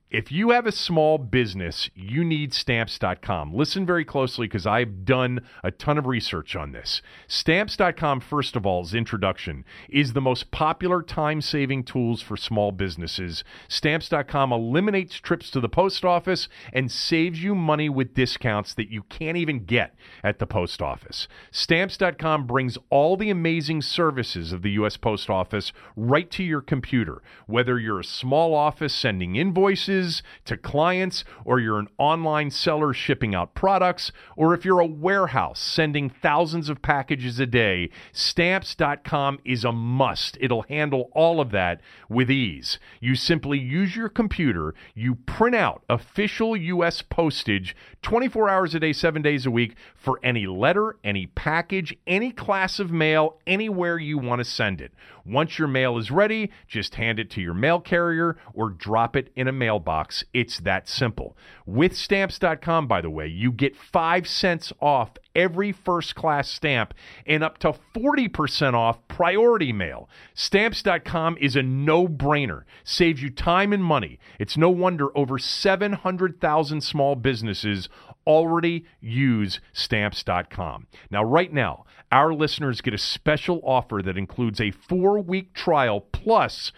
[0.10, 3.54] If you have a small business, you need stamps.com.
[3.54, 7.02] Listen very closely because I've done a ton of research on this.
[7.28, 12.72] Stamps.com, first of all, is introduction, is the most popular time saving tools for small
[12.72, 13.44] businesses.
[13.68, 19.04] Stamps.com eliminates trips to the post office and saves you money with discounts that you
[19.04, 19.94] can't even get
[20.24, 21.28] at the post office.
[21.52, 24.96] Stamps.com brings all the amazing services of the U.S.
[24.96, 29.97] Post Office right to your computer, whether you're a small office sending invoices
[30.46, 35.60] to clients, or you're an online seller shipping out products, or if you're a warehouse
[35.60, 40.38] sending thousands of packages a day, stamps.com is a must.
[40.40, 42.80] It'll handle all of that with ease.
[43.00, 47.02] You simply use your computer, you print out official U.S.
[47.02, 52.32] postage 24 hours a day, seven days a week for any letter, any package, any
[52.32, 54.94] class of mail, anywhere you want to send it.
[55.26, 59.30] Once your mail is ready, just hand it to your mail carrier or drop it
[59.36, 59.87] in a mailbox.
[60.34, 61.38] It's that simple.
[61.66, 66.94] With stamps.com, by the way, you get 5 cents off every first class stamp
[67.26, 70.10] and up to 40% off priority mail.
[70.34, 74.20] Stamps.com is a no brainer, saves you time and money.
[74.40, 77.88] It's no wonder over 700,000 small businesses
[78.26, 80.88] already use stamps.com.
[81.10, 86.02] Now, right now, our listeners get a special offer that includes a four week trial
[86.02, 86.72] plus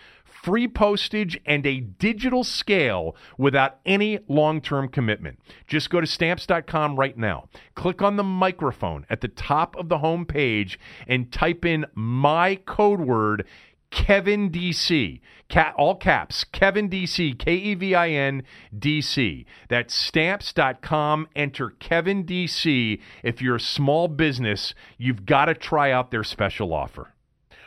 [0.43, 5.39] free postage and a digital scale without any long term commitment.
[5.67, 7.49] Just go to stamps.com right now.
[7.75, 12.55] Click on the microphone at the top of the home page and type in my
[12.65, 13.45] code word
[13.91, 15.19] Kevin DC.
[15.47, 16.43] Cat, all caps.
[16.43, 17.37] Kevin DC.
[17.39, 18.43] K E V I N
[18.77, 19.45] D C.
[19.67, 21.27] That's stamps.com.
[21.35, 22.99] Enter Kevin DC.
[23.23, 27.13] If you're a small business, you've got to try out their special offer.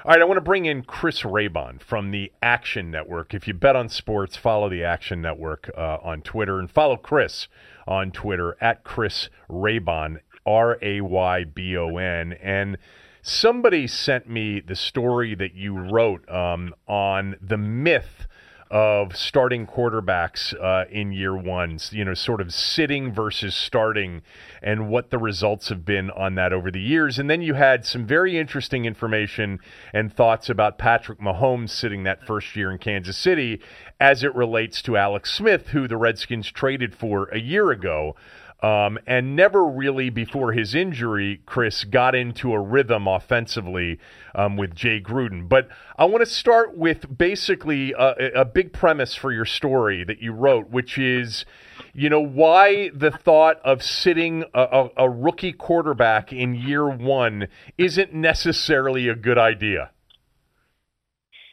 [0.05, 3.35] All right, I want to bring in Chris Raybon from the Action Network.
[3.35, 7.47] If you bet on sports, follow the Action Network uh, on Twitter and follow Chris
[7.87, 12.33] on Twitter at Chris Raybon, R A Y B O N.
[12.43, 12.79] And
[13.23, 18.27] somebody sent me the story that you wrote um, on the myth
[18.73, 24.23] of starting quarterbacks uh, in year one, you know, sort of sitting versus starting,
[24.63, 27.19] and what the results have been on that over the years.
[27.19, 29.61] And then you had some very interesting information
[29.93, 33.61] and thoughts about Patrick Mahomes sitting that first year in Kansas City
[34.01, 38.17] as it relates to Alex Smith, who the Redskins traded for a year ago.
[38.63, 43.99] Um, and never really before his injury, Chris got into a rhythm offensively
[44.37, 45.49] um, with Jay Gruden.
[45.49, 50.23] But I want to start with basically a, a, big premise for your story that
[50.23, 51.45] you wrote, which is,
[51.93, 57.49] you know, why the thought of sitting a, a, a rookie quarterback in year one
[57.77, 59.91] isn't necessarily a good idea.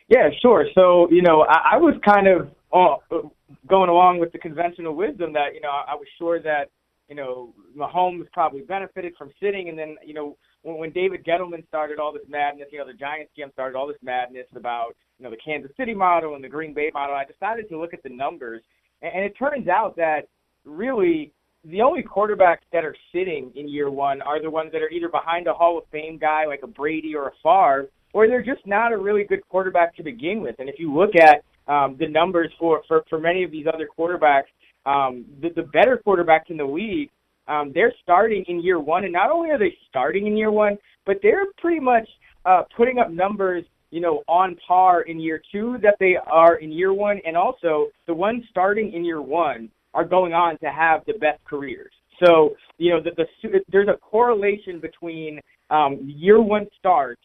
[0.10, 0.68] Yeah, sure.
[0.76, 3.28] So, you know, I, I was kind of uh,
[3.68, 6.70] going along with the conventional wisdom that, you know, I was sure that
[7.10, 9.68] you know, Mahomes probably benefited from sitting.
[9.70, 12.94] And then, you know, when, when David Gettleman started all this madness, you know, the
[12.94, 16.50] Giants GM started all this madness about, you know, the Kansas City model and the
[16.50, 18.62] Green Bay model, I decided to look at the numbers.
[19.02, 20.28] And, and it turns out that
[20.66, 21.34] really
[21.66, 25.10] the only quarterbacks that are sitting in year one are the ones that are either
[25.10, 28.66] behind a Hall of Fame guy like a Brady or a Favre, or they're just
[28.66, 30.56] not a really good quarterback to begin with.
[30.60, 33.88] And if you look at um, the numbers for, for, for many of these other
[33.98, 34.46] quarterbacks,
[34.86, 37.10] um, the, the better quarterbacks in the league,
[37.48, 40.78] um, they're starting in year one, and not only are they starting in year one,
[41.06, 42.08] but they're pretty much
[42.46, 46.72] uh, putting up numbers, you know, on par in year two that they are in
[46.72, 51.02] year one, and also the ones starting in year one are going on to have
[51.08, 51.92] the best careers.
[52.24, 55.40] So, you know, the, the there's a correlation between
[55.72, 57.22] um, year one starts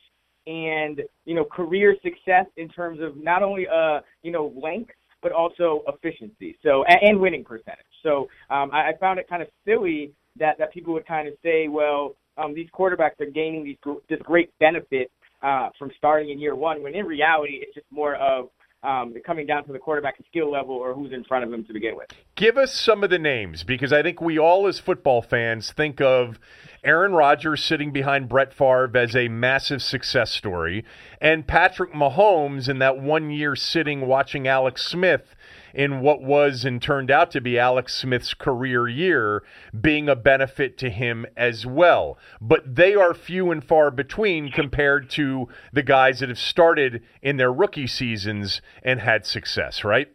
[0.47, 4.91] and you know career success in terms of not only uh you know length
[5.25, 6.57] but also efficiency.
[6.63, 7.87] So and, winning percentage.
[8.03, 11.35] So um, I, I found it kind of silly that that people would kind of
[11.43, 13.79] say, well, um, these quarterbacks are gaining these
[14.11, 15.11] this great benefit
[15.43, 18.51] uh, from starting in year one, when in reality it's just more of
[18.85, 21.73] um, coming down to the quarterback skill level or who's in front of him to
[21.73, 22.09] begin with.
[22.35, 26.01] Give us some of the names because I think we all, as football fans, think
[26.01, 26.39] of
[26.85, 30.85] Aaron Rodgers sitting behind Brett Favre as a massive success story,
[31.21, 35.35] and Patrick Mahomes in that one year sitting watching Alex Smith
[35.75, 39.43] in what was and turned out to be Alex Smith's career year
[39.79, 42.17] being a benefit to him as well.
[42.41, 47.37] But they are few and far between compared to the guys that have started in
[47.37, 50.09] their rookie seasons and had success, right?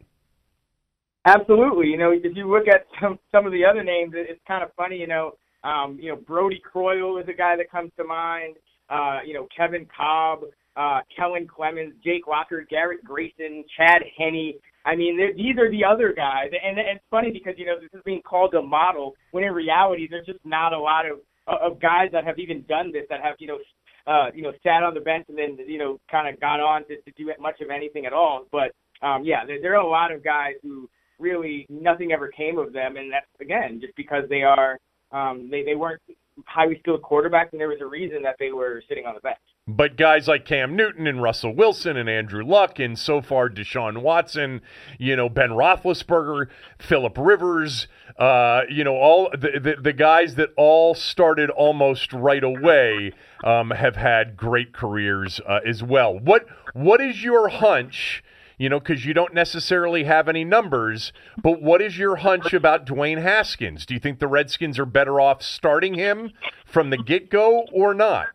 [1.25, 1.87] Absolutely.
[1.87, 4.71] You know, if you look at some some of the other names, it's kind of
[4.75, 4.97] funny.
[4.97, 5.33] You know,
[5.63, 8.55] um, you know Brodie Croyle is a guy that comes to mind.
[8.89, 10.45] Uh, you know, Kevin Kolb,
[10.75, 14.53] uh, Kellen Clemens, Jake Locker, Garrett Grayson, Chad Henne.
[14.85, 17.89] I mean, these are the other guys, and, and it's funny because you know this
[17.93, 21.81] is being called a model when in reality there's just not a lot of of
[21.81, 23.57] guys that have even done this that have you know
[24.07, 26.85] uh, you know sat on the bench and then you know kind of got on
[26.87, 28.45] to, to do much of anything at all.
[28.51, 28.71] But
[29.05, 32.73] um, yeah, there, there are a lot of guys who really nothing ever came of
[32.73, 34.79] them, and that's again just because they are
[35.11, 36.01] um, they they weren't
[36.45, 39.37] highly skilled quarterbacks, and there was a reason that they were sitting on the bench.
[39.71, 44.01] But guys like Cam Newton and Russell Wilson and Andrew Luck and so far Deshaun
[44.01, 44.61] Watson,
[44.97, 46.47] you know Ben Roethlisberger,
[46.79, 52.43] Philip Rivers, uh, you know all the, the, the guys that all started almost right
[52.43, 53.11] away
[53.43, 56.17] um, have had great careers uh, as well.
[56.17, 58.23] What what is your hunch?
[58.57, 61.13] you know, because you don't necessarily have any numbers.
[61.41, 63.85] But what is your hunch about Dwayne Haskins?
[63.85, 66.33] Do you think the Redskins are better off starting him
[66.65, 68.27] from the get go or not?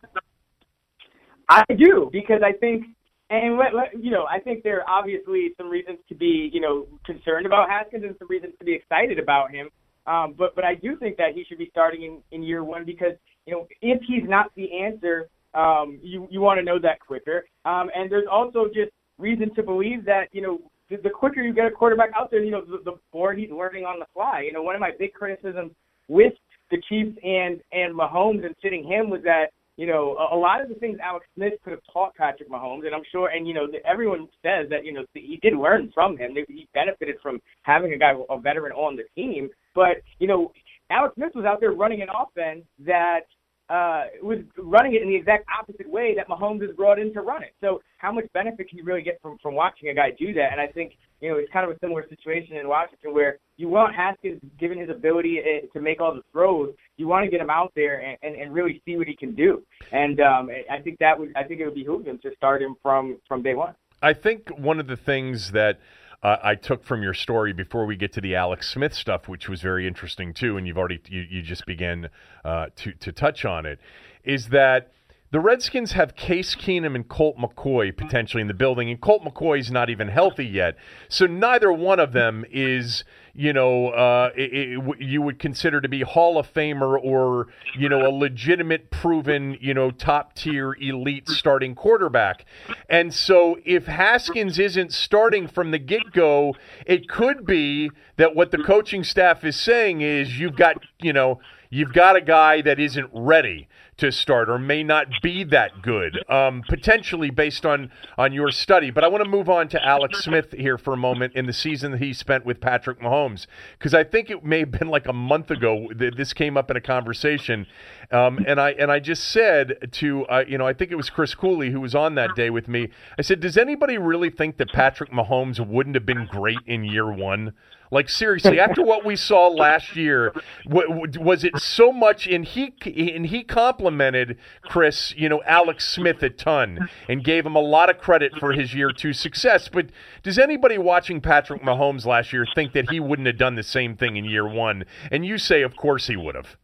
[1.49, 2.85] I do because I think,
[3.31, 6.61] and let, let, you know, I think there are obviously some reasons to be, you
[6.61, 9.71] know, concerned about Haskins and some reasons to be excited about him.
[10.07, 12.85] Um, but but I do think that he should be starting in, in year one
[12.85, 13.13] because
[13.47, 17.47] you know if he's not the answer, um, you you want to know that quicker.
[17.65, 21.55] Um, and there's also just reason to believe that you know the, the quicker you
[21.55, 24.43] get a quarterback out there, you know the, the more he's learning on the fly.
[24.45, 25.73] You know, one of my big criticisms
[26.09, 26.35] with
[26.71, 29.47] the Chiefs and and Mahomes and sitting him was that
[29.77, 32.87] you know a, a lot of the things Alex Smith could have taught Patrick Mahomes,
[32.87, 36.17] and I'm sure, and you know everyone says that you know he did learn from
[36.17, 36.37] him.
[36.49, 39.49] He benefited from having a guy, a veteran on the team.
[39.75, 40.53] But you know,
[40.91, 43.27] Alex Smith was out there running an offense that
[43.69, 47.21] uh, was running it in the exact opposite way that Mahomes is brought in to
[47.23, 47.55] run it.
[47.61, 50.53] So how much benefit can you really get from from watching a guy do that?
[50.53, 53.69] And I think you know it's kind of a similar situation in Washington where you
[53.69, 57.41] want Haskins, given his ability eh, to make all the throws, you want to get
[57.41, 59.63] him out there and, and, and really see what he can do.
[59.93, 62.77] And um, I think that would I think it would behoove him to start him
[62.83, 63.75] from from day one.
[64.03, 65.79] I think one of the things that
[66.25, 69.49] uh, I took from your story before we get to the Alex Smith stuff, which
[69.49, 72.09] was very interesting too, and you've already you, you just began
[72.45, 73.79] uh, to to touch on it,
[74.25, 74.91] is that
[75.31, 79.59] the Redskins have Case Keenum and Colt McCoy potentially in the building, and Colt McCoy
[79.59, 80.77] is not even healthy yet.
[81.09, 83.05] So neither one of them is,
[83.35, 87.89] you know, uh, it, it, you would consider to be Hall of Famer or, you
[87.89, 92.45] know, a legitimate, proven, you know, top tier elite starting quarterback.
[92.89, 96.55] And so if Haskins isn't starting from the get go,
[96.87, 101.41] it could be that what the coaching staff is saying is you've got, you know,
[101.75, 103.67] you've got a guy that isn't ready
[103.97, 108.91] to start or may not be that good, um, potentially based on on your study.
[108.91, 111.53] But I want to move on to Alex Smith here for a moment in the
[111.53, 113.47] season that he spent with Patrick Mahomes
[113.79, 116.71] because I think it may have been like a month ago that this came up
[116.71, 117.67] in a conversation,
[118.11, 121.11] um, and I and I just said to uh, you know I think it was
[121.11, 122.89] Chris Cooley who was on that day with me.
[123.19, 127.13] I said, does anybody really think that Patrick Mahomes wouldn't have been great in year
[127.13, 127.53] one?
[127.91, 130.33] Like seriously, after what we saw last year,
[130.67, 132.27] was it so much?
[132.27, 137.55] And he and he complimented Chris, you know, Alex Smith a ton, and gave him
[137.55, 139.69] a lot of credit for his year two success.
[139.69, 139.87] But
[140.23, 143.97] does anybody watching Patrick Mahomes last year think that he wouldn't have done the same
[143.97, 144.85] thing in year one?
[145.11, 146.57] And you say, of course, he would have.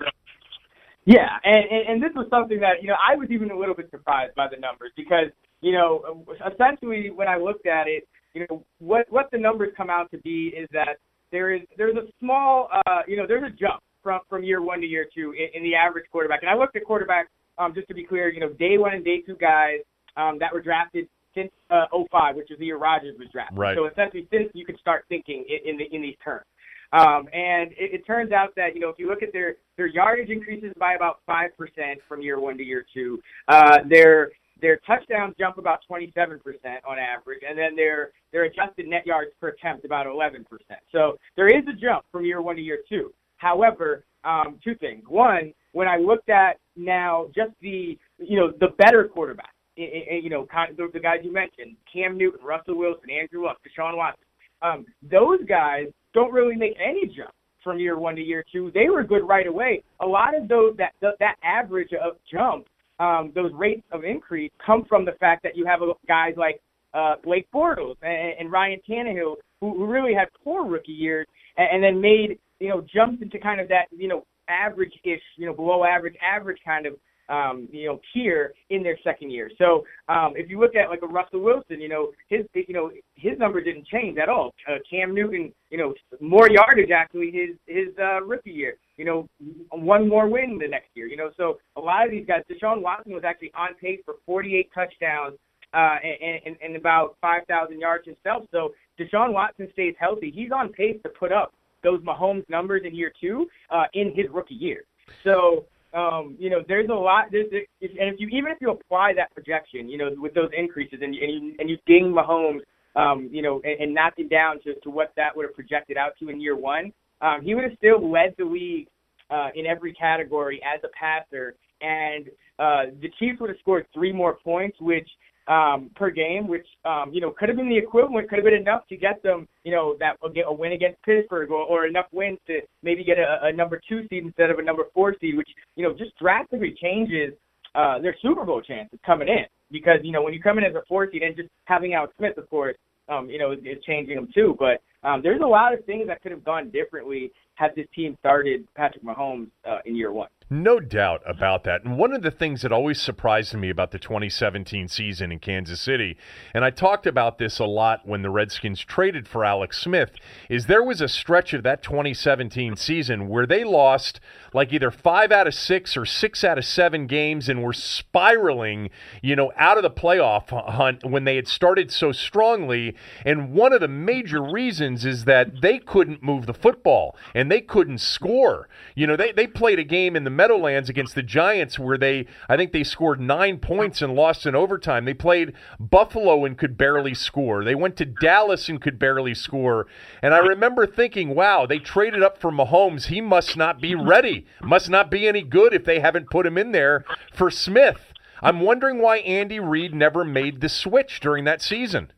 [1.05, 3.75] Yeah, and, and and this was something that you know I was even a little
[3.75, 8.47] bit surprised by the numbers because you know essentially when I looked at it, you
[8.49, 10.99] know what what the numbers come out to be is that
[11.33, 14.81] there is there's a small uh, you know there's a jump from from year one
[14.81, 16.43] to year two in, in the average quarterback.
[16.43, 19.05] And I looked at quarterbacks um, just to be clear, you know, day one and
[19.05, 19.81] day two guys
[20.17, 23.59] um, that were drafted since uh, 05, which is the year Rodgers was drafted.
[23.59, 23.77] Right.
[23.77, 26.47] So essentially, since you can start thinking in, in, the, in these terms.
[26.93, 29.87] Um, and it, it turns out that you know if you look at their their
[29.87, 34.31] yardage increases by about five percent from year one to year two, uh, their
[34.61, 36.39] their touchdowns jump about 27%
[36.87, 40.45] on average, and then their their adjusted net yards per attempt about 11%.
[40.93, 43.13] So there is a jump from year one to year two.
[43.37, 45.03] However, um, two things.
[45.09, 50.47] One, when I looked at now just the you know the better quarterbacks, you know
[50.47, 54.25] kind of the, the guys you mentioned, Cam Newton, Russell Wilson, Andrew Luck, Deshaun Watson,
[54.63, 57.31] um, those guys don't really make any jump
[57.63, 58.71] from year one to year two.
[58.75, 59.83] They were good right away.
[60.01, 62.67] A lot of those that that average of jump
[63.01, 66.61] um, those rates of increase come from the fact that you have guys like
[66.95, 71.27] uh, Blake Bortles and, and Ryan Tannehill who, who really had poor rookie years
[71.57, 75.47] and, and then made you know jumped into kind of that you know average-ish, you
[75.47, 76.95] know below average, average kind of
[77.31, 79.51] um, you know, tier in their second year.
[79.57, 82.91] So um, if you look at like a Russell Wilson, you know, his you know
[83.15, 84.53] his number didn't change at all.
[84.69, 88.77] Uh, Cam Newton, you know, more yardage actually his his uh, rookie year.
[88.97, 89.29] You know,
[89.71, 91.07] one more win the next year.
[91.07, 94.17] You know, so a lot of these guys, Deshaun Watson was actually on pace for
[94.27, 95.39] 48 touchdowns
[95.73, 98.45] uh, and, and, and about 5,000 yards himself.
[98.51, 100.31] So Deshaun Watson stays healthy.
[100.31, 104.27] He's on pace to put up those Mahomes numbers in year two uh, in his
[104.31, 104.85] rookie year.
[105.25, 107.27] So um, you know, there's a lot.
[107.33, 111.01] There's, and if you even if you apply that projection, you know, with those increases,
[111.03, 112.61] and, and you and you ding Mahomes,
[112.97, 115.97] um, you know, and, and knock him down to, to what that would have projected
[115.97, 118.87] out to in year one, um, he would have still led the league
[119.31, 122.27] uh, in every category as a passer, and
[122.59, 125.09] uh, the Chiefs would have scored three more points, which
[125.51, 128.55] um, per game, which um, you know could have been the equivalent, could have been
[128.55, 132.07] enough to get them, you know, that get a win against Pittsburgh, or, or enough
[132.13, 135.37] wins to maybe get a, a number two seed instead of a number four seed,
[135.37, 137.35] which you know just drastically changes
[137.75, 139.45] uh, their Super Bowl chances coming in.
[139.73, 142.15] Because you know when you come in as a four seed and just having Alex
[142.17, 142.77] Smith, of course,
[143.09, 144.57] um, you know, is, is changing them too.
[144.57, 148.17] But um, there's a lot of things that could have gone differently had this team
[148.21, 150.29] started Patrick Mahomes uh, in year one.
[150.53, 151.85] No doubt about that.
[151.85, 155.81] And one of the things that always surprised me about the 2017 season in Kansas
[155.81, 156.17] City,
[156.53, 160.11] and I talked about this a lot when the Redskins traded for Alex Smith,
[160.49, 164.19] is there was a stretch of that 2017 season where they lost
[164.53, 168.91] like either five out of six or six out of seven games and were spiraling,
[169.23, 172.97] you know, out of the playoff hunt when they had started so strongly.
[173.25, 177.61] And one of the major reasons is that they couldn't move the football and they
[177.61, 178.69] couldn't score.
[178.97, 182.25] You know, they, they played a game in the Meadowlands against the Giants where they,
[182.49, 185.05] I think they scored nine points and lost in overtime.
[185.05, 187.63] They played Buffalo and could barely score.
[187.63, 189.87] They went to Dallas and could barely score.
[190.23, 193.09] And I remember thinking, wow, they traded up for Mahomes.
[193.09, 196.57] He must not be ready, must not be any good if they haven't put him
[196.57, 198.01] in there for Smith.
[198.41, 202.15] I'm wondering why Andy Reid never made the switch during that season.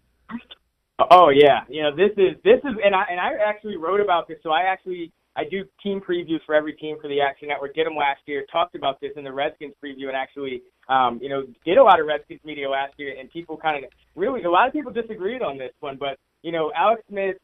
[1.11, 4.29] Oh yeah, you know this is this is, and I and I actually wrote about
[4.29, 4.39] this.
[4.45, 7.75] So I actually I do team previews for every team for the Action Network.
[7.75, 8.45] Did them last year.
[8.53, 12.01] Talked about this in the Redskins preview, and actually, um, you know, did a lot
[12.01, 13.15] of Redskins media last year.
[13.19, 15.97] And people kind of really, a lot of people disagreed on this one.
[15.99, 17.37] But you know, Alex Smith,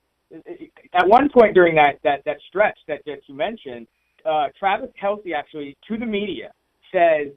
[0.94, 3.86] at one point during that that that stretch that that you mentioned,
[4.26, 6.52] uh, Travis Kelce actually to the media
[6.92, 7.28] says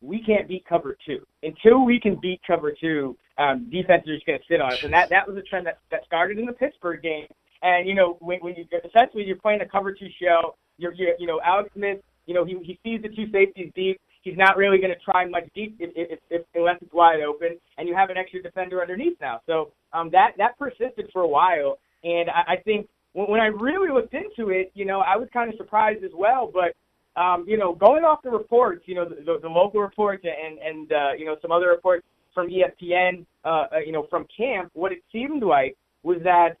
[0.00, 3.16] we can't beat cover two until we can beat cover two.
[3.38, 5.66] Um, defenses are just going to sit on us, and that that was a trend
[5.66, 7.28] that that started in the Pittsburgh game
[7.62, 11.14] and you know, when, when you essentially you're playing a cover two show, you're, you're
[11.18, 14.00] you know Alex Smith, you know he he sees the two safeties deep.
[14.22, 17.58] He's not really going to try much deep if, if, if, unless it's wide open,
[17.76, 19.40] and you have an extra defender underneath now.
[19.46, 23.46] So um, that that persisted for a while, and I, I think when, when I
[23.46, 26.52] really looked into it, you know, I was kind of surprised as well.
[26.52, 26.74] But
[27.20, 30.58] um, you know, going off the reports, you know, the, the, the local reports and
[30.58, 32.04] and uh, you know some other reports
[32.34, 36.56] from ESPN, uh, uh, you know, from camp, what it seemed like was that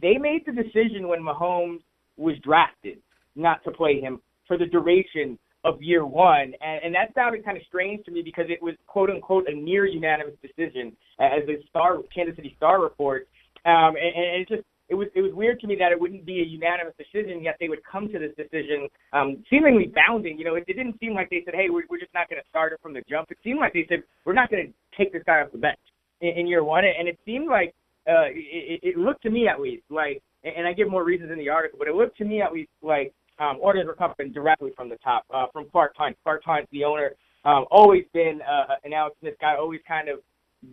[0.00, 1.80] they made the decision when Mahomes
[2.16, 2.98] was drafted
[3.34, 7.56] not to play him for the duration of year one, and, and that sounded kind
[7.56, 11.56] of strange to me because it was quote unquote a near unanimous decision, as the
[11.68, 13.26] Star Kansas City Star reports,
[13.64, 16.24] um, and, and it just it was it was weird to me that it wouldn't
[16.24, 20.38] be a unanimous decision, yet they would come to this decision um, seemingly bounding.
[20.38, 22.40] You know, it, it didn't seem like they said, "Hey, we're, we're just not going
[22.40, 24.96] to start it from the jump." It seemed like they said, "We're not going to
[24.96, 25.82] take this guy off the bench
[26.20, 27.74] in, in year one," and it seemed like
[28.08, 31.38] uh, it, it looked to me at least like, and I give more reasons in
[31.38, 34.70] the article, but it looked to me at least like um, orders were coming directly
[34.76, 36.16] from the top, uh, from Clark Hunt.
[36.22, 37.12] Clark Hunt, the owner,
[37.44, 40.20] um, always been uh, an Alex Smith guy, always kind of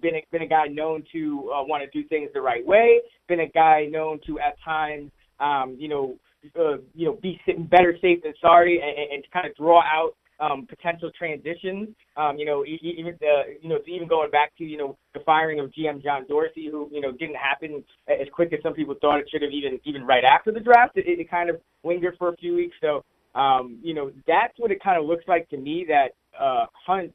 [0.02, 3.00] been a, been a guy known to uh, want to do things the right way,
[3.28, 6.16] been a guy known to at times, um, you know,
[6.60, 10.16] uh, you know, be sitting better safe than sorry, and, and kind of draw out
[10.40, 11.90] um, potential transitions.
[12.18, 15.60] Um, you know, even the, you know, even going back to you know the firing
[15.60, 19.20] of GM John Dorsey, who you know didn't happen as quick as some people thought
[19.20, 20.98] it should have, even even right after the draft.
[20.98, 22.76] It, it kind of lingered for a few weeks.
[22.82, 23.04] So,
[23.40, 26.10] um, you know, that's what it kind of looks like to me that
[26.40, 27.14] uh, Hunt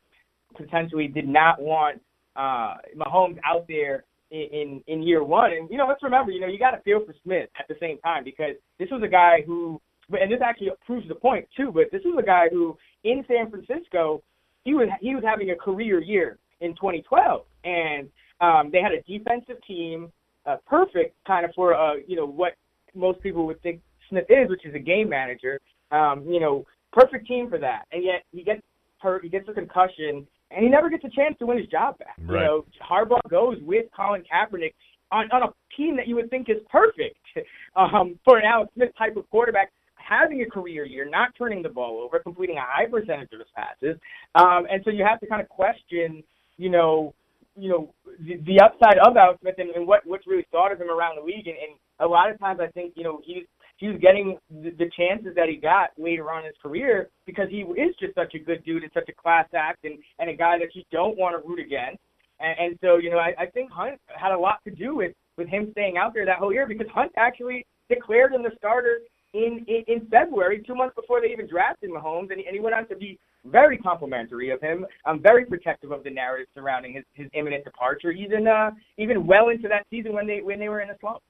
[0.57, 2.01] potentially did not want
[2.37, 5.53] uh, Mahomes out there in in year one.
[5.53, 7.75] And you know, let's remember, you know, you got to feel for Smith at the
[7.81, 9.81] same time because this was a guy who
[10.11, 11.71] but and this actually proves the point too.
[11.73, 14.23] But this is a guy who in San Francisco,
[14.65, 18.09] he was he was having a career year in 2012, and
[18.41, 20.13] um, they had a defensive team,
[20.47, 22.55] uh, perfect kind of for uh, you know what
[22.95, 25.61] most people would think Smith is, which is a game manager.
[25.91, 28.63] Um, you know, perfect team for that, and yet he gets
[29.01, 31.99] hurt, he gets a concussion, and he never gets a chance to win his job
[31.99, 32.17] back.
[32.19, 32.41] Right.
[32.41, 34.75] You know, Harbaugh goes with Colin Kaepernick
[35.11, 37.17] on, on a team that you would think is perfect
[37.77, 39.73] um, for an Alex Smith type of quarterback
[40.09, 43.49] having a career year, not turning the ball over, completing a high percentage of his
[43.55, 44.01] passes.
[44.35, 46.23] Um, and so you have to kind of question,
[46.57, 47.15] you know,
[47.57, 50.81] you know, the, the upside of Alex Smith and, and what what's really thought of
[50.81, 51.47] him around the league.
[51.47, 53.45] And, and a lot of times, I think you know he's
[53.79, 57.49] he was getting the, the chances that he got later on in his career because
[57.51, 60.37] he is just such a good dude and such a class act and and a
[60.37, 61.99] guy that you don't want to root against.
[62.39, 65.13] And, and so you know, I, I think Hunt had a lot to do with
[65.37, 69.01] with him staying out there that whole year because Hunt actually declared him the starter
[69.35, 72.61] in, in, in February, two months before they even drafted Mahomes, and he, and he
[72.61, 74.87] went on to be very complimentary of him.
[75.05, 79.49] I'm very protective of the narrative surrounding his, his imminent departure, even uh, even well
[79.49, 81.23] into that season when they when they were in a slump.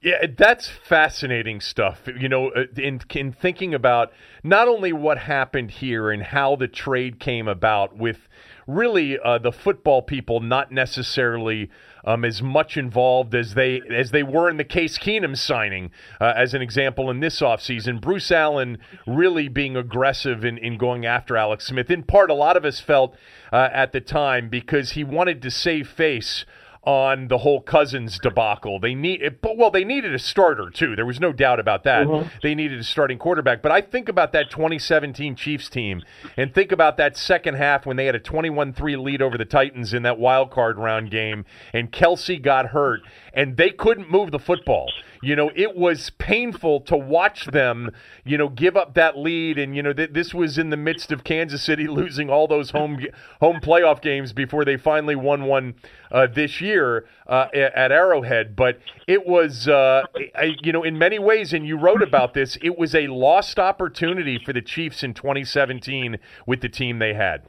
[0.00, 2.02] Yeah, that's fascinating stuff.
[2.06, 4.12] You know, uh, in, in thinking about
[4.44, 8.28] not only what happened here and how the trade came about with
[8.68, 11.68] really uh, the football people not necessarily
[12.08, 16.32] um, as much involved as they as they were in the Case Keenum signing, uh,
[16.34, 18.00] as an example in this offseason.
[18.00, 21.90] Bruce Allen really being aggressive in, in going after Alex Smith.
[21.90, 23.14] In part, a lot of us felt
[23.52, 26.46] uh, at the time because he wanted to save face
[26.84, 28.80] on the whole Cousins debacle.
[28.80, 30.96] They need, but well, they needed a starter too.
[30.96, 32.06] There was no doubt about that.
[32.06, 32.28] Mm-hmm.
[32.42, 33.62] They needed a starting quarterback.
[33.62, 36.02] But I think about that 2017 Chiefs team
[36.36, 39.92] and think about that second half when they had a 21-3 lead over the Titans
[39.92, 43.00] in that wild card round game, and Kelce got hurt,
[43.38, 44.88] and they couldn't move the football
[45.22, 47.90] you know, it was painful to watch them,
[48.24, 49.58] you know, give up that lead.
[49.58, 52.70] And, you know, th- this was in the midst of Kansas City losing all those
[52.70, 53.04] home
[53.40, 55.74] home playoff games before they finally won one
[56.10, 58.54] uh, this year uh, at Arrowhead.
[58.54, 60.02] But it was, uh,
[60.34, 63.58] I, you know, in many ways, and you wrote about this, it was a lost
[63.58, 67.48] opportunity for the Chiefs in 2017 with the team they had.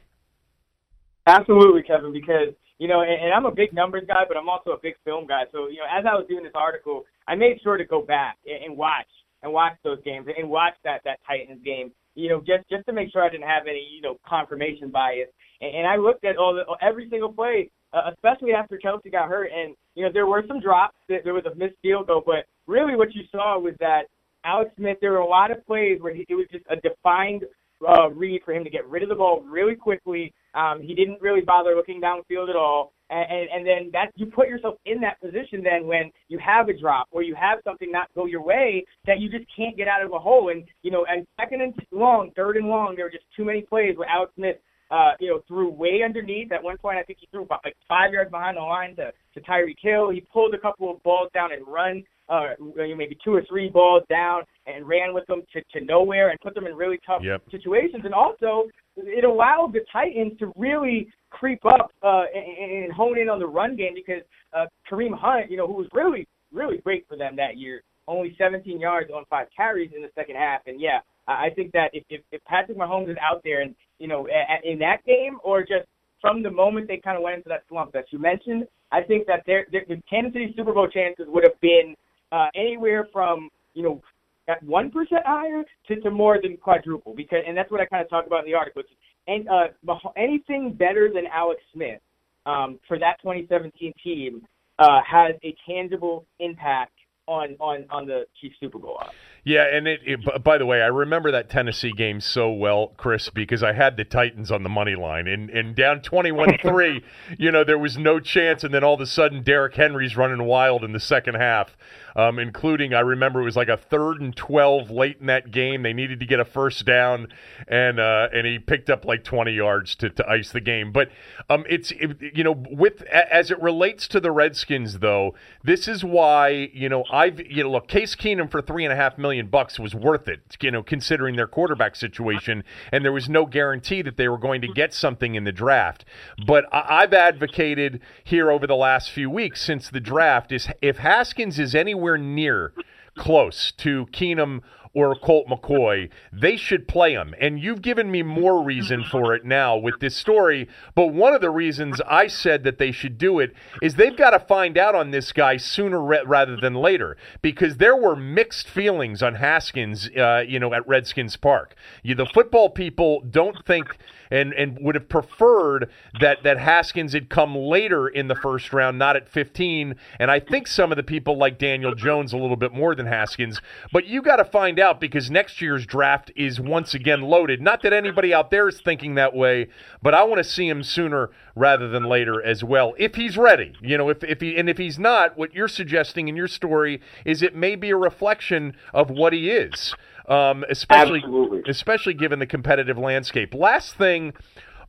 [1.26, 4.70] Absolutely, Kevin, because you know, and, and I'm a big numbers guy, but I'm also
[4.70, 5.42] a big film guy.
[5.52, 8.38] So, you know, as I was doing this article, I made sure to go back
[8.46, 9.06] and, and watch
[9.42, 11.92] and watch those games and watch that that Titans game.
[12.14, 15.28] You know, just just to make sure I didn't have any you know confirmation bias.
[15.60, 19.28] And, and I looked at all the every single play, uh, especially after Kelce got
[19.28, 19.50] hurt.
[19.54, 20.96] And you know, there were some drops.
[21.06, 24.04] There was a missed field goal, but really what you saw was that
[24.46, 24.96] Alex Smith.
[25.02, 27.44] There were a lot of plays where he, it was just a defined
[27.86, 30.32] uh, read for him to get rid of the ball really quickly.
[30.54, 32.92] Um, he didn't really bother looking downfield at all.
[33.10, 36.68] And, and, and then that you put yourself in that position then when you have
[36.68, 39.88] a drop or you have something not go your way that you just can't get
[39.88, 40.50] out of a hole.
[40.50, 43.62] And, you know, and second and long, third and long, there were just too many
[43.62, 44.56] plays where Alex Smith
[44.90, 46.50] uh, you know, threw way underneath.
[46.52, 49.12] At one point, I think he threw about like five yards behind the line to
[49.34, 50.10] to Tyreek Hill.
[50.10, 54.02] He pulled a couple of balls down and run, uh, maybe two or three balls
[54.08, 57.42] down and ran with them to, to nowhere and put them in really tough yep.
[57.50, 58.02] situations.
[58.04, 58.64] And also,
[59.04, 63.46] it allowed the Titans to really creep up uh, and, and hone in on the
[63.46, 64.22] run game because
[64.52, 68.34] uh, Kareem Hunt, you know, who was really really great for them that year, only
[68.36, 70.62] 17 yards on five carries in the second half.
[70.66, 70.98] And yeah,
[71.28, 74.26] I think that if, if, if Patrick Mahomes is out there and you know,
[74.64, 75.86] in that game or just
[76.20, 79.26] from the moment they kind of went into that slump that you mentioned, I think
[79.26, 81.94] that their, their the Kansas City Super Bowl chances would have been
[82.32, 84.02] uh, anywhere from you know
[84.50, 88.02] at one percent higher to, to more than quadruple because and that's what I kind
[88.02, 88.82] of talked about in the article.
[89.26, 92.00] And uh, anything better than Alex Smith
[92.46, 94.42] um, for that 2017 team
[94.78, 96.92] uh, has a tangible impact
[97.26, 99.12] on on on the Chiefs Super Bowl odds.
[99.42, 103.30] Yeah, and it, it, By the way, I remember that Tennessee game so well, Chris,
[103.30, 107.02] because I had the Titans on the money line, and and down twenty-one three.
[107.38, 110.44] you know, there was no chance, and then all of a sudden, Derrick Henry's running
[110.44, 111.76] wild in the second half,
[112.16, 115.82] um, including I remember it was like a third and twelve late in that game.
[115.82, 117.28] They needed to get a first down,
[117.68, 120.92] and uh, and he picked up like twenty yards to, to ice the game.
[120.92, 121.10] But
[121.48, 126.04] um, it's it, you know with as it relates to the Redskins, though, this is
[126.04, 129.46] why you know I've you know look Case Keenum for three and a half million
[129.46, 134.02] bucks was worth it, you know, considering their quarterback situation, and there was no guarantee
[134.02, 136.04] that they were going to get something in the draft.
[136.46, 140.98] But I- I've advocated here over the last few weeks since the draft is if
[140.98, 142.72] Haskins is anywhere near
[143.16, 144.60] close to Keenum
[144.92, 147.34] or Colt McCoy, they should play him.
[147.40, 150.68] And you've given me more reason for it now with this story.
[150.94, 154.30] But one of the reasons I said that they should do it is they've got
[154.30, 159.22] to find out on this guy sooner rather than later because there were mixed feelings
[159.22, 161.74] on Haskins, uh, you know, at Redskins Park.
[162.02, 163.96] You, the football people don't think
[164.30, 168.98] and and would have preferred that that Haskins had come later in the first round,
[168.98, 169.96] not at 15.
[170.18, 173.06] And I think some of the people like Daniel Jones a little bit more than
[173.06, 173.60] Haskins.
[173.92, 177.60] But you got to find find out because next year's draft is once again loaded.
[177.60, 179.68] Not that anybody out there is thinking that way,
[180.02, 183.74] but I want to see him sooner rather than later as well, if he's ready.
[183.82, 187.00] You know, if if he and if he's not, what you're suggesting in your story
[187.24, 189.94] is it may be a reflection of what he is,
[190.28, 191.62] um, especially Absolutely.
[191.68, 193.54] especially given the competitive landscape.
[193.54, 194.32] Last thing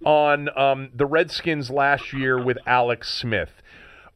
[0.06, 3.61] on um, the Redskins last year with Alex Smith.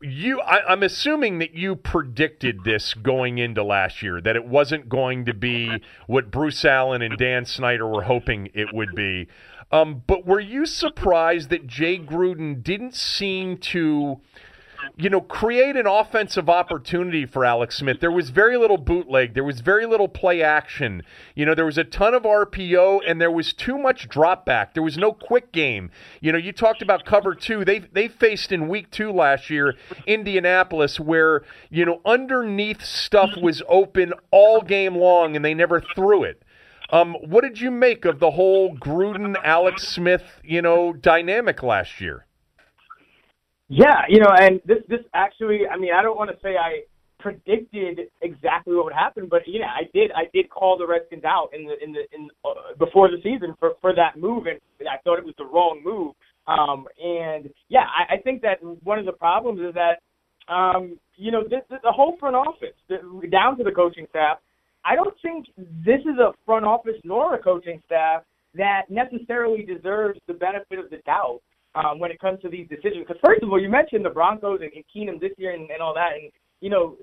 [0.05, 4.87] You, I, I'm assuming that you predicted this going into last year that it wasn't
[4.87, 9.27] going to be what Bruce Allen and Dan Snyder were hoping it would be.
[9.71, 14.21] Um, but were you surprised that Jay Gruden didn't seem to
[14.97, 17.99] you know, create an offensive opportunity for Alex Smith.
[17.99, 19.33] There was very little bootleg.
[19.33, 21.03] There was very little play action.
[21.35, 24.73] You know, there was a ton of RPO and there was too much drop back.
[24.73, 25.91] There was no quick game.
[26.21, 27.65] You know, you talked about cover two.
[27.65, 29.75] They they faced in week two last year
[30.05, 36.23] Indianapolis where, you know, underneath stuff was open all game long and they never threw
[36.23, 36.41] it.
[36.91, 41.99] Um, what did you make of the whole Gruden Alex Smith, you know, dynamic last
[41.99, 42.25] year?
[43.67, 46.81] Yeah, you know, and this this actually, I mean, I don't want to say I
[47.19, 50.11] predicted exactly what would happen, but yeah, I did.
[50.11, 53.55] I did call the Redskins out in the in the in uh, before the season
[53.59, 56.13] for for that move, and I thought it was the wrong move.
[56.47, 61.31] Um, and yeah, I, I think that one of the problems is that um, you
[61.31, 62.97] know this, this, the whole front office, the,
[63.31, 64.37] down to the coaching staff.
[64.87, 68.21] I don't think this is a front office nor a coaching staff
[68.53, 71.41] that necessarily deserves the benefit of the doubt
[71.75, 73.05] um, when it comes to these decisions.
[73.07, 75.81] Because first of all, you mentioned the Broncos and, and Keenum this year and, and
[75.81, 76.95] all that, and you know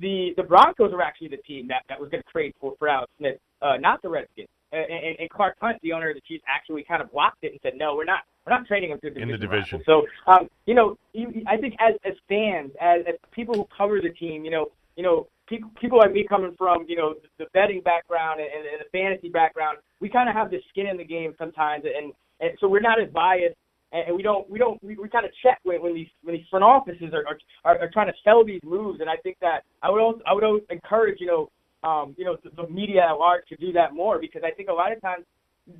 [0.00, 2.88] the the Broncos are actually the team that, that was going to trade for for
[2.88, 4.48] Alex Smith, uh, not the Redskins.
[4.72, 7.52] And, and, and Clark Hunt, the owner of the Chiefs, actually kind of blocked it
[7.52, 8.20] and said, "No, we're not.
[8.44, 9.82] We're not trading him to the In the division.
[9.86, 14.00] So, um, you know, you, I think as as fans, as, as people who cover
[14.00, 14.66] the team, you know,
[14.96, 18.80] you know, people people like me coming from you know the betting background and, and
[18.80, 22.58] the fantasy background, we kind of have the skin in the game sometimes, and and
[22.60, 23.56] so we're not as biased
[23.92, 26.44] and we don't we don't we, we kind of check when, when these when these
[26.50, 27.24] front offices are,
[27.64, 29.00] are are trying to sell these moves.
[29.00, 31.50] And I think that I would also I would always encourage you know
[31.88, 34.68] um you know the, the media at large to do that more because I think
[34.68, 35.24] a lot of times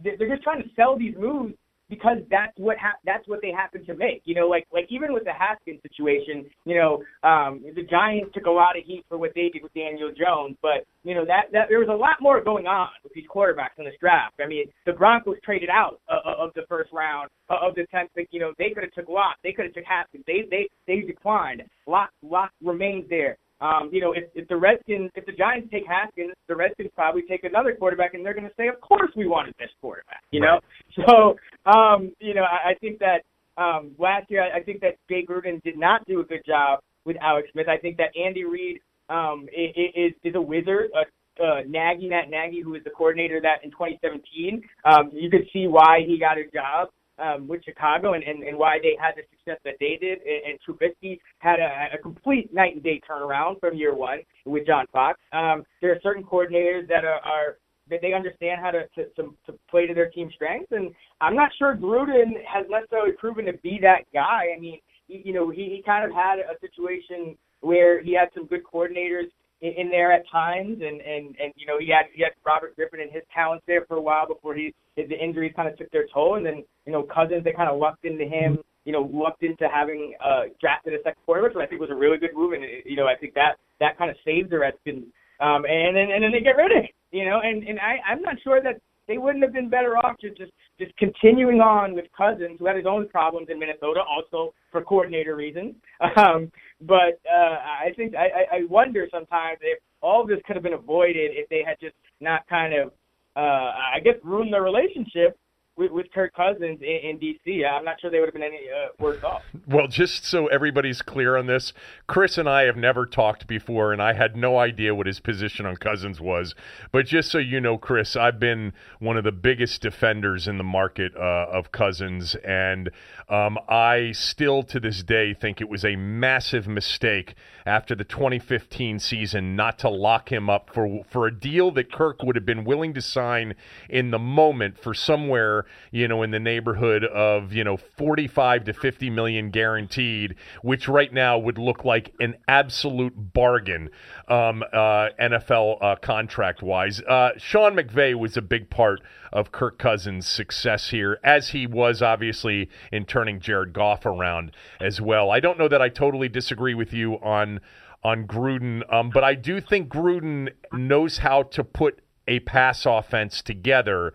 [0.02, 1.54] they're just trying to sell these moves
[1.88, 4.22] because that's what ha- that's what they happen to make.
[4.24, 8.46] You know, like like even with the Haskins situation, you know, um, the Giants took
[8.46, 11.52] a lot of heat for what they did with Daniel Jones, but you know that
[11.52, 14.34] that there was a lot more going on with these quarterbacks in this draft.
[14.42, 18.10] I mean, the Broncos traded out uh, of the first round uh, of the tenth
[18.14, 18.28] pick.
[18.30, 20.24] You know, they could have took Lock, they could have took Haskins.
[20.26, 21.62] They they they declined.
[21.86, 23.38] Lock Lock remained there.
[23.60, 27.22] Um, you know, if, if the Redskins, if the Giants take Haskins, the Redskins probably
[27.22, 30.40] take another quarterback, and they're going to say, "Of course, we wanted this quarterback." You
[30.40, 30.60] know,
[30.94, 31.36] so
[31.70, 33.22] um, you know, I, I think that
[33.56, 36.80] um, last year, I, I think that Jay Gruden did not do a good job
[37.06, 37.66] with Alex Smith.
[37.68, 40.90] I think that Andy Reid um, is is a wizard.
[40.94, 41.04] Uh,
[41.42, 45.46] uh, Nagy, Matt Nagy, who was the coordinator of that in 2017, um, you could
[45.52, 46.88] see why he got a job
[47.18, 50.18] um, with Chicago and, and, and why they had the success that they did.
[50.20, 54.66] And, and Trubisky had a, a complete night and day turnaround from year one with
[54.66, 55.18] John Fox.
[55.32, 57.56] Um, there are certain coordinators that are, are
[57.88, 60.72] that they understand how to, to, to, to play to their team strengths.
[60.72, 64.48] And I'm not sure Gruden has necessarily proven to be that guy.
[64.56, 68.28] I mean, you, you know, he, he kind of had a situation where he had
[68.34, 69.30] some good coordinators
[69.60, 72.74] in, in there at times, and and and you know he had he had Robert
[72.76, 75.90] Griffin and his talents there for a while before he the injuries kind of took
[75.90, 79.08] their toll, and then you know Cousins they kind of lucked into him, you know
[79.12, 82.34] lucked into having uh, drafted a second quarterback, which I think was a really good
[82.34, 85.04] move, and you know I think that that kind of saved the Redskins,
[85.40, 87.98] um, and then and then they get rid of him, you know, and and I
[88.08, 91.94] I'm not sure that they wouldn't have been better off just just just continuing on
[91.94, 95.74] with Cousins, who had his own problems in Minnesota, also for coordinator reasons.
[96.16, 96.50] Um,
[96.80, 101.32] but uh, I think I, I wonder sometimes if all this could have been avoided
[101.34, 102.92] if they had just not kind of,
[103.34, 105.38] uh, I guess, ruined their relationship
[105.76, 107.64] with, with Kirk Cousins in, in D.C.
[107.64, 109.42] I'm not sure they would have been any uh, worse off.
[109.66, 111.72] Well, just so everybody's clear on this,
[112.06, 115.66] Chris and I have never talked before, and I had no idea what his position
[115.66, 116.54] on Cousins was.
[116.92, 120.64] But just so you know, Chris, I've been one of the biggest defenders in the
[120.64, 122.90] market uh, of Cousins, and
[123.28, 127.34] um, I still to this day think it was a massive mistake
[127.66, 132.22] after the 2015 season not to lock him up for for a deal that Kirk
[132.22, 133.54] would have been willing to sign
[133.90, 138.72] in the moment for somewhere you know in the neighborhood of you know 45 to
[138.72, 143.90] 50 million guaranteed, which right now would look like an absolute bargain
[144.28, 147.00] um, uh, NFL uh, contract wise.
[147.02, 149.00] Uh, Sean McVay was a big part
[149.32, 155.00] of Kirk Cousins' success here, as he was obviously in turning Jared Goff around as
[155.00, 155.30] well.
[155.30, 157.60] I don't know that I totally disagree with you on
[158.02, 163.42] on Gruden, um, but I do think Gruden knows how to put a pass offense
[163.42, 164.12] together.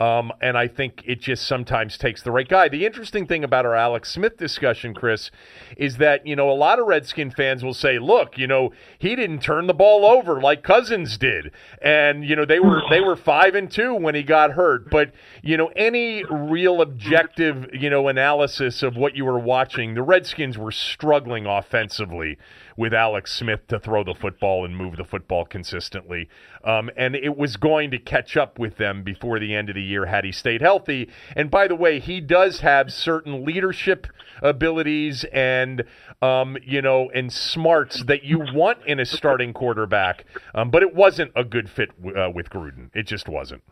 [0.00, 2.68] Um, and I think it just sometimes takes the right guy.
[2.68, 5.30] The interesting thing about our Alex Smith discussion, Chris,
[5.76, 9.14] is that, you know, a lot of Redskin fans will say, look, you know, he
[9.14, 11.52] didn't turn the ball over like Cousins did.
[11.80, 14.90] And, you know, they were they were five and two when he got hurt.
[14.90, 15.12] But,
[15.42, 20.58] you know, any real objective, you know, analysis of what you were watching, the Redskins
[20.58, 22.38] were struggling offensively
[22.76, 26.28] with Alex Smith to throw the football and move the football consistently.
[26.64, 29.82] Um, and it was going to catch up with them before the end of the
[29.82, 31.08] year had he stayed healthy.
[31.36, 34.06] And by the way, he does have certain leadership
[34.42, 35.84] abilities and
[36.20, 40.24] um, you know and smarts that you want in a starting quarterback.
[40.54, 42.90] Um, but it wasn't a good fit uh, with Gruden.
[42.94, 43.62] It just wasn't.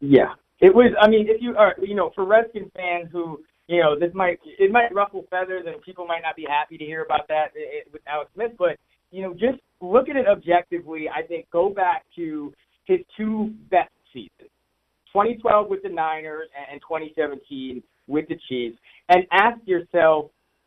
[0.00, 0.92] Yeah, it was.
[1.00, 4.38] I mean, if you are, you know, for Redskin fans who you know, this might
[4.44, 7.78] it might ruffle feathers, and people might not be happy to hear about that eh,
[7.78, 8.52] eh, with Alex Smith.
[8.58, 8.76] But
[9.10, 11.06] you know, just look at it objectively.
[11.08, 12.52] I think go back to
[12.84, 14.50] his two best seasons,
[15.12, 18.76] 2012 with the Niners and 2017 with the Chiefs,
[19.08, 20.26] and ask yourself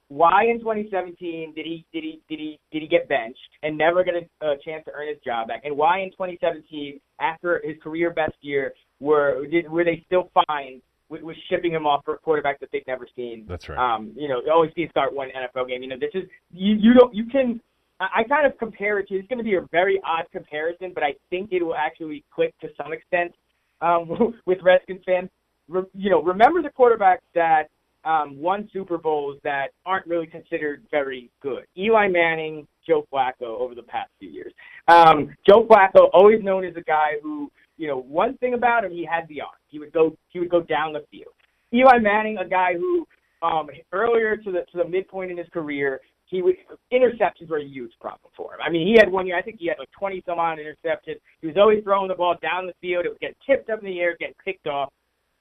[0.09, 4.03] why in 2017 did he did he did he did he get benched and never
[4.03, 7.75] get a, a chance to earn his job back, and why in 2017 after his
[7.83, 12.15] career best year were did were they still fine with, with shipping him off for
[12.15, 13.45] a quarterback that they've never seen.
[13.47, 13.77] That's right.
[13.77, 15.81] Um, you know, always see start one NFL game.
[15.83, 16.75] You know, this is you.
[16.75, 17.13] You don't.
[17.13, 17.61] You can.
[17.99, 19.15] I, I kind of compare it to.
[19.15, 22.53] It's going to be a very odd comparison, but I think it will actually click
[22.61, 23.33] to some extent
[23.81, 25.29] um, with Redskins fans.
[25.67, 27.69] Re, you know, remember the quarterbacks that
[28.05, 31.65] um, won Super Bowls that aren't really considered very good.
[31.77, 34.53] Eli Manning, Joe Flacco over the past few years.
[34.87, 38.91] Um, Joe Flacco, always known as a guy who you know, one thing about him,
[38.91, 39.51] he had the arm.
[39.67, 41.33] He would go, he would go down the field.
[41.73, 43.07] Eli Manning, a guy who
[43.43, 46.55] um, earlier to the to the midpoint in his career, he would
[46.91, 48.59] interceptions were a huge problem for him.
[48.65, 51.17] I mean, he had one year, I think he had like 20 some odd interceptions.
[51.41, 53.05] He was always throwing the ball down the field.
[53.05, 54.91] It was getting tipped up in the air, getting picked off.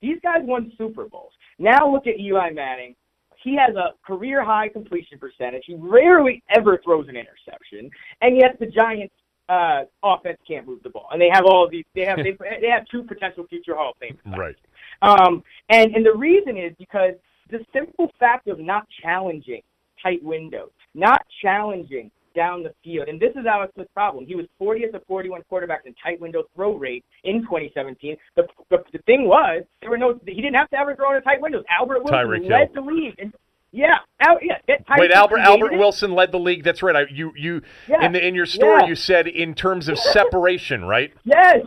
[0.03, 1.32] These guys won Super Bowls.
[1.59, 2.94] Now look at Eli Manning.
[3.43, 5.64] He has a career high completion percentage.
[5.66, 9.14] He rarely ever throws an interception, and yet the Giants
[9.49, 11.84] uh, offense can't move the ball, and they have all of these.
[11.95, 14.18] They have they, they have two potential future Hall of Fame.
[14.37, 14.57] Right.
[15.03, 17.14] Um, and and the reason is because
[17.51, 19.62] the simple fact of not challenging
[20.03, 24.26] tight windows, not challenging down the field, and this is Alex Smith's problem.
[24.26, 28.16] He was 40th of 41 quarterbacks in tight window throw rate in 2017.
[28.37, 30.20] The, the the thing was there were no.
[30.26, 31.64] He didn't have to ever throw in a tight windows.
[31.68, 32.84] Albert Wilson Tyreek led Hill.
[32.84, 33.14] the league.
[33.18, 33.32] And,
[33.72, 34.59] yeah, Al, yeah.
[34.97, 35.78] Wait, Albert Albert it.
[35.78, 36.62] Wilson led the league.
[36.62, 36.95] That's right.
[36.97, 38.05] I, you you Yeah.
[38.07, 38.89] in the, in your story Yeah.
[38.89, 41.12] you said in terms of separation, right?
[41.24, 41.59] Yes.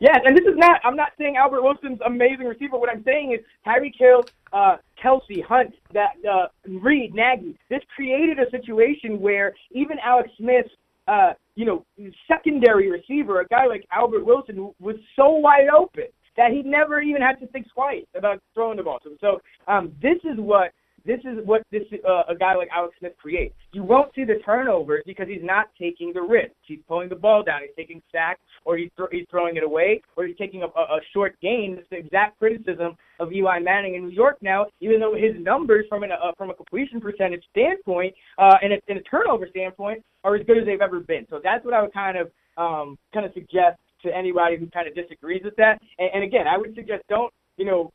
[0.00, 0.80] Yes, and this is not.
[0.84, 2.78] I'm not saying Albert Wilson's amazing receiver.
[2.78, 7.58] What I'm saying is Tyreek Hill, uh, Kelce, Hunt, that uh, Reid, Nagy.
[7.70, 10.66] This created a situation where even Alex Smith,
[11.08, 11.84] uh, you know,
[12.28, 16.04] secondary receiver, a guy like Albert Wilson, was so wide open
[16.36, 19.16] that he never even had to think twice about throwing the ball to him.
[19.20, 20.72] So um, this is what
[21.06, 23.54] this is what this uh, a guy like Alex Smith creates.
[23.72, 26.52] You won't see the turnovers because he's not taking the risk.
[26.66, 27.60] He's pulling the ball down.
[27.62, 30.82] He's taking sacks, or he's th- he's throwing it away, or he's taking a, a,
[30.96, 31.76] a short gain.
[31.78, 34.66] It's the exact criticism of Eli Manning in New York now.
[34.80, 38.76] Even though his numbers from an uh, from a completion percentage standpoint uh, and a,
[38.88, 41.26] and a turnover standpoint are as good as they've ever been.
[41.30, 44.88] So that's what I would kind of um, kind of suggest to anybody who kind
[44.88, 45.78] of disagrees with that.
[45.98, 47.90] And, and again, I would suggest don't you know,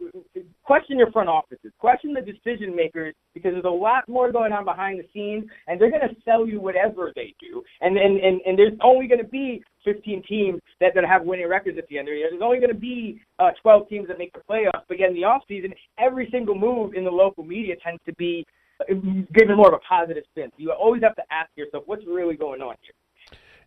[0.63, 4.65] question your front offices, question the decision makers, because there's a lot more going on
[4.65, 7.63] behind the scenes, and they're going to sell you whatever they do.
[7.81, 11.47] And and and, and there's only going to be 15 teams that that have winning
[11.47, 12.27] records at the end of the year.
[12.31, 14.83] There's only going to be uh, 12 teams that make the playoffs.
[14.87, 18.13] But yet in the off season, every single move in the local media tends to
[18.13, 18.45] be
[18.79, 18.93] uh,
[19.33, 20.49] given more of a positive spin.
[20.51, 22.93] So you always have to ask yourself, what's really going on here?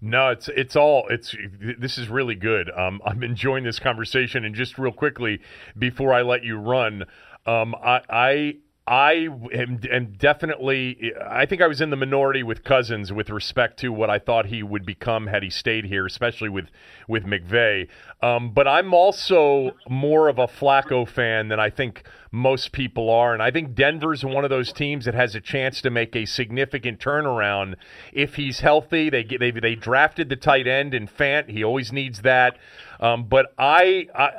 [0.05, 1.35] No, it's it's all it's.
[1.79, 2.71] This is really good.
[2.71, 5.41] Um, I'm enjoying this conversation, and just real quickly
[5.79, 7.05] before I let you run,
[7.47, 8.03] um, I.
[8.11, 11.15] I I am, am definitely.
[11.27, 14.45] I think I was in the minority with Cousins with respect to what I thought
[14.45, 16.67] he would become had he stayed here, especially with
[17.09, 17.89] with McVay.
[18.21, 22.03] Um, but I'm also more of a Flacco fan than I think
[22.35, 25.81] most people are, and I think Denver's one of those teams that has a chance
[25.83, 27.77] to make a significant turnaround
[28.13, 29.09] if he's healthy.
[29.09, 31.49] They they they drafted the tight end in Fant.
[31.49, 32.59] He always needs that.
[33.01, 34.31] Um, but I, I,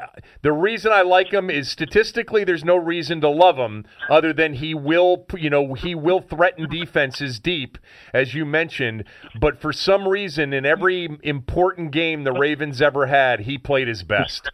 [0.41, 4.55] the reason I like him is statistically, there's no reason to love him other than
[4.55, 7.77] he will, you know, he will threaten defenses deep,
[8.13, 9.03] as you mentioned.
[9.39, 14.03] But for some reason, in every important game the Ravens ever had, he played his
[14.03, 14.49] best.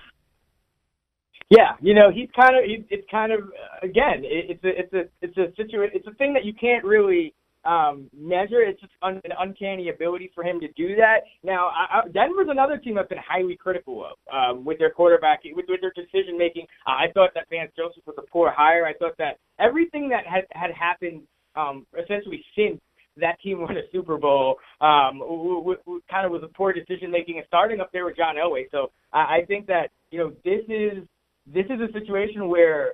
[1.52, 3.42] Yeah, you know, he's kind of he's, it's kind of
[3.84, 6.86] again, it, it's a it's a it's a situation it's a thing that you can't
[6.86, 7.34] really
[7.66, 8.62] um, measure.
[8.64, 11.28] It's just un- an uncanny ability for him to do that.
[11.44, 15.42] Now, I, I, Denver's another team I've been highly critical of um, with their quarterback,
[15.44, 16.68] with, with their decision making.
[16.88, 18.86] Uh, I thought that Vance Joseph was a poor hire.
[18.86, 21.24] I thought that everything that had had happened
[21.58, 22.80] um, essentially since
[23.18, 26.72] that team won a Super Bowl um, w- w- w- kind of was a poor
[26.72, 28.72] decision making and starting up there with John Elway.
[28.72, 31.04] So I, I think that you know this is
[31.46, 32.94] this is a situation where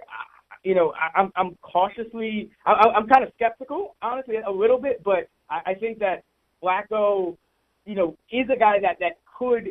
[0.63, 5.01] you know, I, I'm I'm cautiously, I, I'm kind of skeptical, honestly, a little bit,
[5.03, 6.23] but I, I think that
[6.61, 7.37] Flacco,
[7.85, 9.69] you know, is a guy that that could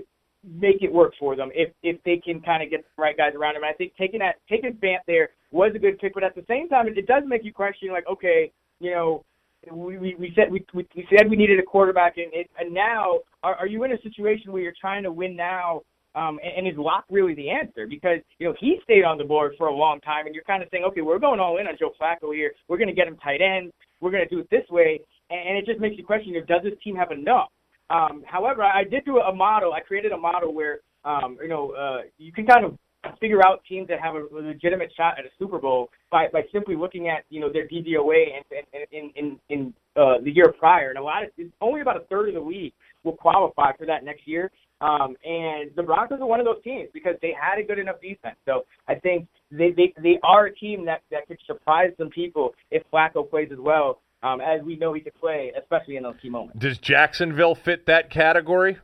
[0.58, 3.32] make it work for them if if they can kind of get the right guys
[3.34, 3.62] around him.
[3.62, 6.44] And I think taking that taking Fant there was a good pick, but at the
[6.48, 8.50] same time, it, it does make you question, like, okay,
[8.80, 9.24] you know,
[9.70, 12.72] we we, we said we, we we said we needed a quarterback, and it, and
[12.72, 15.82] now are, are you in a situation where you're trying to win now?
[16.16, 17.86] Um, and, and is Lock really the answer?
[17.86, 20.62] Because you know he stayed on the board for a long time, and you're kind
[20.62, 22.52] of saying, okay, we're going all in on Joe Flacco here.
[22.68, 23.70] We're going to get him tight end.
[24.00, 25.00] We're going to do it this way,
[25.30, 27.50] and it just makes you question: you know, Does this team have enough?
[27.90, 29.72] Um, however, I did do a model.
[29.72, 32.78] I created a model where um, you know uh, you can kind of
[33.20, 36.76] figure out teams that have a legitimate shot at a Super Bowl by, by simply
[36.76, 40.98] looking at you know their DVOA in in in, in uh, the year prior, and
[40.98, 42.72] a lot of it's only about a third of the league
[43.04, 44.50] will qualify for that next year.
[44.80, 48.00] Um, and the Broncos are one of those teams because they had a good enough
[48.00, 48.36] defense.
[48.44, 52.54] So I think they they, they are a team that that could surprise some people
[52.70, 56.16] if Flacco plays as well um, as we know he could play, especially in those
[56.20, 56.58] key moments.
[56.58, 58.78] Does Jacksonville fit that category?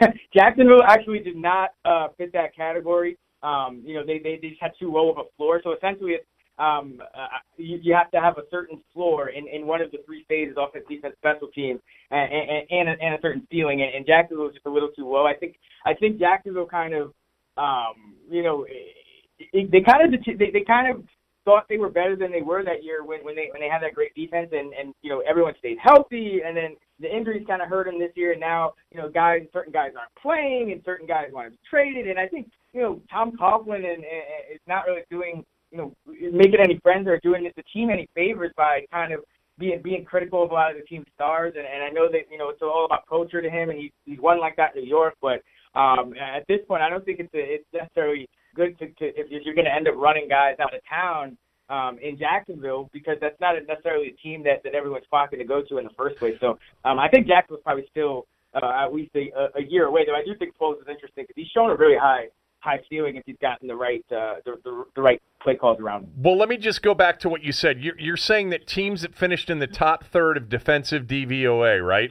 [0.34, 3.18] Jacksonville actually did not uh, fit that category.
[3.42, 5.60] Um, you know, they, they they just had too low of a floor.
[5.62, 6.26] So essentially, it's
[6.58, 9.98] um, uh, you, you have to have a certain floor in, in one of the
[10.04, 11.80] three phases, offense, defense, special teams,
[12.10, 13.82] and, and, and, a, and a certain ceiling.
[13.82, 15.26] And, and Jacksonville just a little too low.
[15.26, 17.12] I think I think Jacksonville kind of,
[17.56, 21.04] um, you know, it, they kind of they, they kind of
[21.44, 23.80] thought they were better than they were that year when, when they when they had
[23.80, 27.62] that great defense and and you know everyone stayed healthy and then the injuries kind
[27.62, 30.82] of hurt them this year and now you know guys certain guys aren't playing and
[30.84, 34.24] certain guys want to be traded and I think you know Tom Coughlin and, and
[34.52, 38.52] is not really doing you know, making any friends or doing the team any favors
[38.56, 39.20] by kind of
[39.58, 41.54] being being critical of a lot of the team's stars.
[41.56, 43.92] And, and I know that you know it's all about culture to him, and he's
[44.04, 45.14] he's won like that in New York.
[45.20, 45.42] But
[45.78, 49.44] um, at this point, I don't think it's a, it's necessarily good to, to if
[49.44, 51.36] you're going to end up running guys out of town
[51.68, 55.62] um, in Jacksonville because that's not necessarily a team that that everyone's flocking to go
[55.68, 56.36] to in the first place.
[56.40, 60.02] So um, I think Jacksonville's probably still uh, at least a, a year away.
[60.06, 62.28] Though I do think Foles is interesting because he's shown a really high
[62.68, 66.04] high ceiling if he's gotten the right uh, the, the, the right play calls around
[66.04, 66.10] him.
[66.16, 67.80] Well, let me just go back to what you said.
[67.80, 72.10] You're, you're saying that teams that finished in the top third of defensive DVOA, right?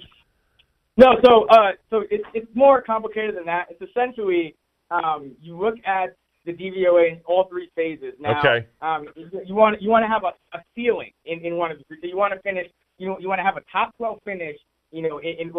[0.97, 3.67] No, so uh, so it's it's more complicated than that.
[3.69, 4.55] It's essentially
[4.89, 8.13] um, you look at the DVOA in all three phases.
[8.19, 8.67] Now, okay.
[8.81, 12.07] um, you want you want to have a, a ceiling in, in one of the
[12.07, 14.57] you want to finish you you want to have a top twelve finish
[14.91, 15.51] you know, in, in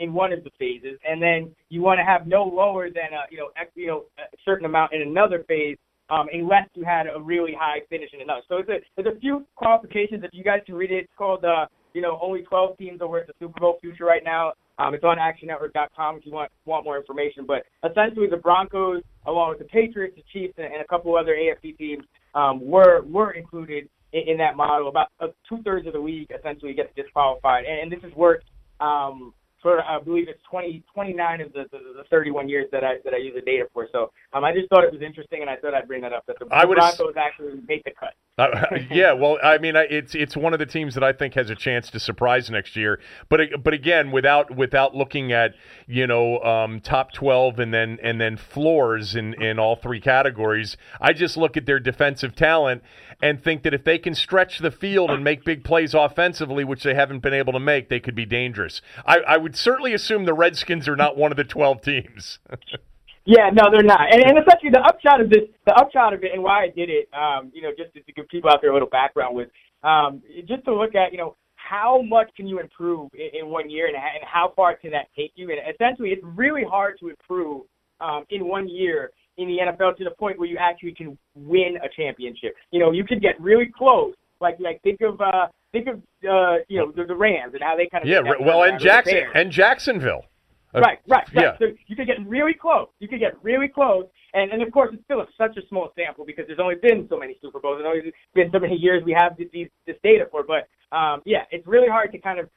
[0.00, 3.30] in one of the phases, and then you want to have no lower than a
[3.30, 5.76] you know you know a certain amount in another phase,
[6.08, 8.42] um, unless you had a really high finish in another.
[8.48, 10.24] So it's a, there's a few qualifications.
[10.24, 13.18] If you guys can read it, it's called uh, you know only 12 teams are
[13.18, 14.52] at the Super Bowl future right now.
[14.78, 17.44] Um, it's on ActionNetwork.com if you want want more information.
[17.46, 21.36] But essentially, the Broncos, along with the Patriots, the Chiefs, and, and a couple other
[21.36, 22.04] AFC teams,
[22.34, 24.88] um, were were included in, in that model.
[24.88, 28.46] About uh, two thirds of the league essentially gets disqualified, and, and this is worked
[28.80, 32.94] um, for I believe it's 20, 29 of the, the, the 31 years that I
[33.04, 33.88] that I use the data for.
[33.92, 36.24] So um, I just thought it was interesting, and I thought I'd bring that up.
[36.26, 38.14] That the, I the Broncos actually made the cut.
[38.38, 41.50] Uh, yeah, well, I mean, it's it's one of the teams that I think has
[41.50, 43.00] a chance to surprise next year.
[43.28, 45.54] But but again, without without looking at
[45.86, 50.76] you know um, top 12 and then and then floors in in all three categories,
[51.00, 52.82] I just look at their defensive talent
[53.22, 56.82] and think that if they can stretch the field and make big plays offensively, which
[56.82, 58.80] they haven't been able to make, they could be dangerous.
[59.04, 62.38] I, I would certainly assume the Redskins are not one of the 12 teams.
[63.24, 64.12] yeah, no, they're not.
[64.12, 66.90] And, and especially the upshot of this, the upshot of it, and why I did
[66.90, 69.48] it, um, you know, just to, to give people out there a little background with,
[69.82, 73.70] um, just to look at, you know, how much can you improve in, in one
[73.70, 75.50] year, and, and how far can that take you?
[75.50, 77.62] And essentially, it's really hard to improve
[78.00, 81.76] um, in one year in the NFL to the point where you actually can win
[81.82, 82.54] a championship.
[82.70, 84.14] You know, you could get really close.
[84.40, 85.96] Like like think of uh think of
[86.28, 89.24] uh you know the, the Rams and how they kind of yeah well and Jackson
[89.34, 90.24] and Jacksonville.
[90.72, 91.44] Uh, right, right, right.
[91.44, 91.58] Yeah.
[91.58, 92.88] So you could get really close.
[93.00, 94.04] You could get really close,
[94.34, 97.06] and and of course it's still a, such a small sample because there's only been
[97.08, 97.80] so many Super Bowls.
[97.82, 100.44] There's only been so many years we have these, this data for.
[100.44, 102.48] But um, yeah, it's really hard to kind of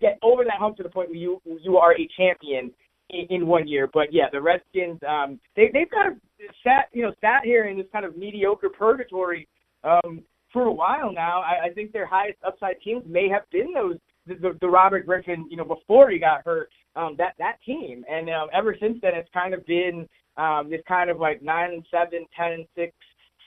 [0.00, 2.70] get over that hump to the point where you you are a champion
[3.08, 3.88] in, in one year.
[3.92, 6.18] But yeah, the Redskins, um, they they've kind of
[6.62, 9.48] sat you know sat here in this kind of mediocre purgatory
[9.84, 10.22] um,
[10.54, 13.98] for a while now, I, I think their highest upside teams may have been those
[14.26, 18.04] the, the, the Robert Griffin, you know, before he got hurt, um, that that team,
[18.08, 21.72] and um, ever since then, it's kind of been um, this kind of like nine
[21.72, 22.94] and seven, ten and six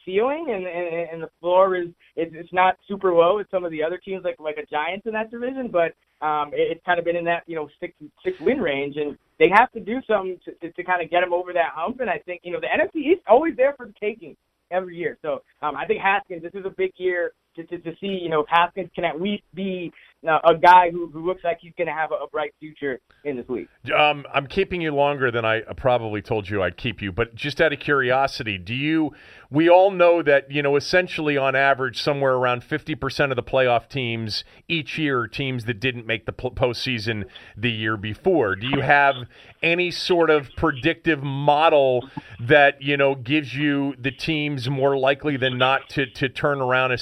[0.06, 1.88] ceiling, and and, and the floor is,
[2.18, 5.08] is it's not super low as some of the other teams like like a Giants
[5.08, 5.96] in that division, but
[6.26, 7.94] um, it, it's kind of been in that you know six
[8.24, 11.22] six win range, and they have to do something to, to, to kind of get
[11.22, 12.02] them over that hump.
[12.02, 14.36] And I think you know the NFC East always there for the taking
[14.72, 15.18] every year.
[15.22, 18.30] So um, I think Haskins, this is a big year to, to, to see, you
[18.30, 19.92] know, if Haskins can at least be
[20.28, 23.00] uh, a guy who, who looks like he's going to have a, a, bright future
[23.24, 23.68] in this league.
[23.96, 27.62] Um, I'm keeping you longer than I probably told you I'd keep you, but just
[27.62, 29.12] out of curiosity, do you?
[29.50, 33.88] We all know that you know essentially on average somewhere around 50% of the playoff
[33.88, 38.56] teams each year are teams that didn't make the postseason the year before.
[38.56, 39.16] Do you have
[39.62, 45.58] any sort of predictive model that you know gives you the teams more likely than
[45.58, 46.98] not to to turn around a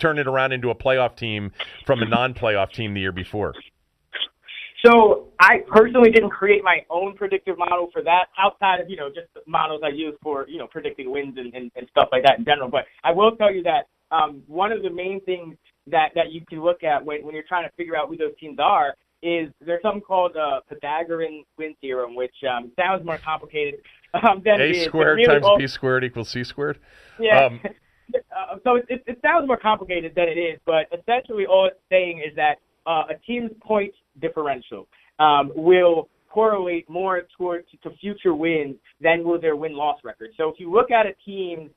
[0.00, 1.52] turn it around into a playoff team
[1.86, 3.54] from a non playoff team the year before?
[4.84, 9.08] So I personally didn't create my own predictive model for that outside of, you know,
[9.08, 12.22] just the models I use for, you know, predicting wins and, and, and stuff like
[12.24, 12.68] that in general.
[12.68, 15.56] But I will tell you that um, one of the main things
[15.88, 18.36] that, that you can look at when, when you're trying to figure out who those
[18.38, 23.80] teams are is there's something called uh, Pythagorean win theorem, which um, sounds more complicated
[24.14, 26.78] um, than A squared really times B squared equals C squared?
[27.18, 27.46] Yeah.
[27.46, 27.60] Um,
[28.14, 31.76] uh, so it, it, it sounds more complicated than it is, but essentially all it's
[31.90, 34.86] saying is that uh, a team's point differential
[35.18, 40.30] um, will correlate more towards to future wins than will their win loss record.
[40.36, 41.70] So if you look at a team's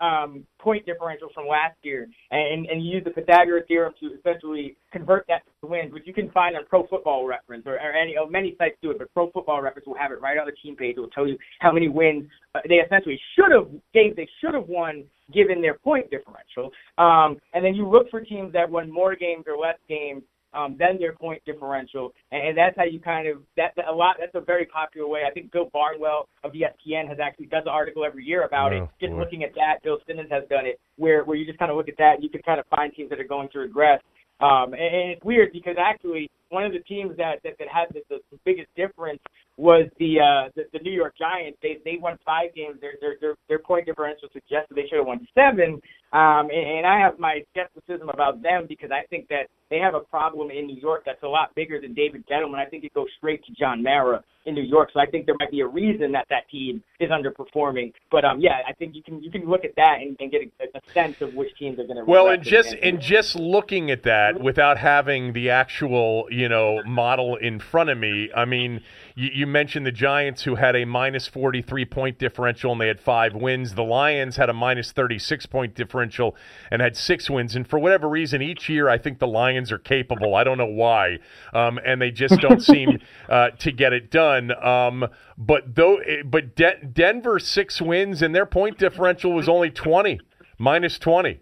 [0.00, 5.26] um, point differential from last year and, and use the Pythagorean theorem to essentially convert
[5.28, 8.26] that to wins, which you can find on Pro Football Reference or, or any oh,
[8.26, 10.76] many sites do it, but Pro Football Reference will have it right on the team
[10.76, 10.96] page.
[10.96, 12.24] It will tell you how many wins
[12.54, 16.70] uh, they essentially should have games they should have won given their point differential.
[16.98, 20.22] Um, and then you look for teams that won more games or less games
[20.54, 23.92] um, than their point differential, and, and that's how you kind of that, that, a
[23.92, 24.16] lot.
[24.18, 25.22] That's a very popular way.
[25.28, 28.84] I think Bill Barnwell of ESPN has actually does an article every year about oh,
[28.84, 28.88] it.
[29.00, 29.20] Just boy.
[29.20, 31.88] looking at that, Bill Simmons has done it, where where you just kind of look
[31.88, 34.00] at that, and you can kind of find teams that are going to regress.
[34.40, 37.86] Um, and, and it's weird because actually one of the teams that that, that had
[37.92, 39.20] the, the biggest difference
[39.56, 41.58] was the, uh, the the New York Giants.
[41.62, 42.80] They they won five games.
[42.80, 45.80] Their their their, their point differential suggested they should have won seven.
[46.12, 49.94] Um, and, and I have my skepticism about them because I think that they have
[49.94, 52.64] a problem in New York that's a lot bigger than David Gettleman.
[52.64, 54.90] I think it goes straight to John Mara in New York.
[54.92, 57.92] So I think there might be a reason that that team is underperforming.
[58.10, 60.42] But um, yeah, I think you can you can look at that and, and get
[60.42, 62.04] a, a sense of which teams are going to.
[62.04, 67.36] Well, and just and just looking at that without having the actual you know model
[67.36, 68.80] in front of me, I mean,
[69.14, 72.88] you, you mentioned the Giants who had a minus forty three point differential and they
[72.88, 73.74] had five wins.
[73.74, 76.36] The Lions had a minus thirty six point differential
[76.70, 77.54] and had six wins.
[77.54, 80.34] And for whatever reason, each year I think the Lions are capable.
[80.34, 81.18] I don't know why,
[81.52, 84.52] um, and they just don't seem uh, to get it done.
[84.64, 85.06] Um,
[85.38, 90.20] but though, eh, but De- Denver six wins and their point differential was only twenty,
[90.58, 91.40] minus twenty.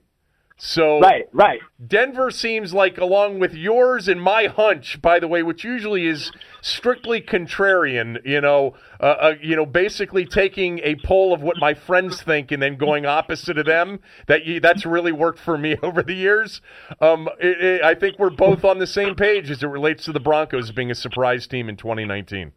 [0.56, 1.60] So right, right.
[1.84, 6.30] Denver seems like, along with yours and my hunch, by the way, which usually is
[6.60, 8.18] strictly contrarian.
[8.24, 12.52] You know, uh, uh, you know, basically taking a poll of what my friends think
[12.52, 14.00] and then going opposite of them.
[14.28, 16.60] That you, that's really worked for me over the years.
[17.00, 20.12] Um, it, it, I think we're both on the same page as it relates to
[20.12, 22.52] the Broncos being a surprise team in 2019.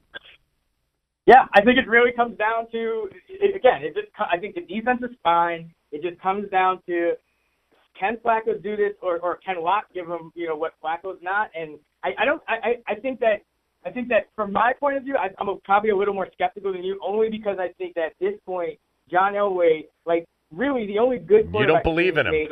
[1.26, 3.10] Yeah, I think it really comes down to
[3.56, 3.82] again.
[3.82, 5.74] It just I think the defense is fine.
[5.92, 7.14] It just comes down to
[8.00, 11.50] can Flacco do this, or or can Lock give him you know what Flacco's not?
[11.56, 12.42] And I, I don't.
[12.48, 13.42] I I think that
[13.86, 16.74] I think that from my point of view, I, I'm probably a little more skeptical
[16.74, 18.80] than you, only because I think that at this point,
[19.10, 21.50] John Elway, like really the only good.
[21.54, 22.48] You don't believe in him.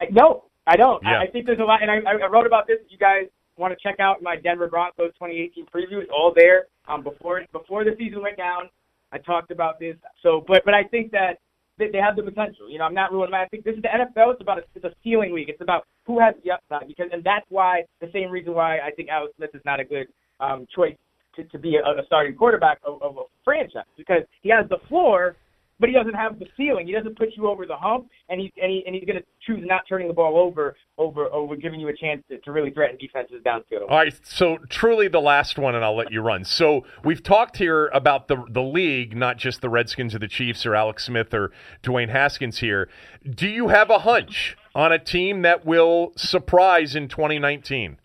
[0.00, 1.02] I, no, I don't.
[1.02, 1.20] Yeah.
[1.20, 2.78] I, I think there's a lot, and I, I wrote about this.
[2.88, 3.26] You guys
[3.56, 6.66] want to check out my Denver Broncos 2018 preview, it's all there.
[6.88, 8.68] Um, before before the season went down,
[9.12, 9.96] I talked about this.
[10.22, 11.38] So, but but I think that
[11.78, 12.70] they, they have the potential.
[12.70, 13.40] You know, I'm not ruling them.
[13.40, 14.32] I think this is the NFL.
[14.32, 15.48] It's about a, it's a ceiling league.
[15.48, 18.90] It's about who has the upside because, and that's why the same reason why I
[18.90, 20.06] think Alex Smith is not a good
[20.40, 20.96] um, choice
[21.36, 24.78] to, to be a, a starting quarterback of, of a franchise because he has the
[24.88, 25.36] floor
[25.78, 26.86] but he doesn't have the ceiling.
[26.86, 29.24] He doesn't put you over the hump, and he's and, he, and he's going to
[29.46, 32.70] choose not turning the ball over over over giving you a chance to, to really
[32.70, 33.82] threaten defenses downfield.
[33.88, 36.44] All right, so truly the last one, and I'll let you run.
[36.44, 40.64] So we've talked here about the the league, not just the Redskins or the Chiefs
[40.64, 42.58] or Alex Smith or Dwayne Haskins.
[42.58, 42.88] Here,
[43.28, 47.98] do you have a hunch on a team that will surprise in 2019?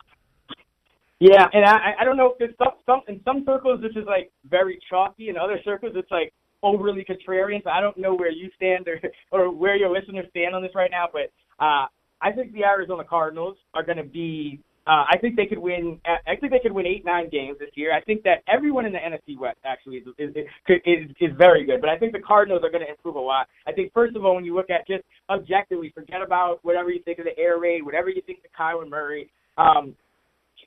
[1.20, 4.08] Yeah, and I I don't know if there's some, some in some circles this is
[4.08, 8.32] like very chalky, in other circles it's like overly contrarian, so I don't know where
[8.32, 9.00] you stand or
[9.32, 11.32] or where your listeners stand on this right now, but
[11.64, 11.88] uh,
[12.22, 14.60] I think the Arizona Cardinals are going to be.
[14.88, 16.02] Uh, I think they could win.
[16.06, 17.96] I think they could win eight, nine games this year.
[17.96, 20.36] I think that everyone in the NFC West actually is is,
[20.68, 23.48] is, is very good, but I think the Cardinals are going to improve a lot.
[23.68, 27.00] I think first of all, when you look at just objectively, forget about whatever you
[27.04, 29.30] think of the air raid, whatever you think of Kyler Murray.
[29.58, 29.96] Um,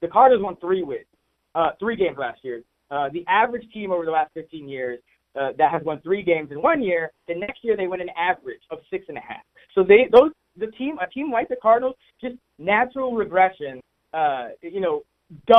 [0.01, 1.07] the Cardinals won three wins,
[1.55, 2.63] uh, three games last year.
[2.91, 5.01] Uh, the average team over the last 15 years
[5.39, 8.11] uh, that has won three games in one year, the next year they win an
[8.17, 9.43] average of six and a half.
[9.75, 13.81] So they those the team a team like the Cardinals just natural regression.
[14.13, 15.03] Uh, you know,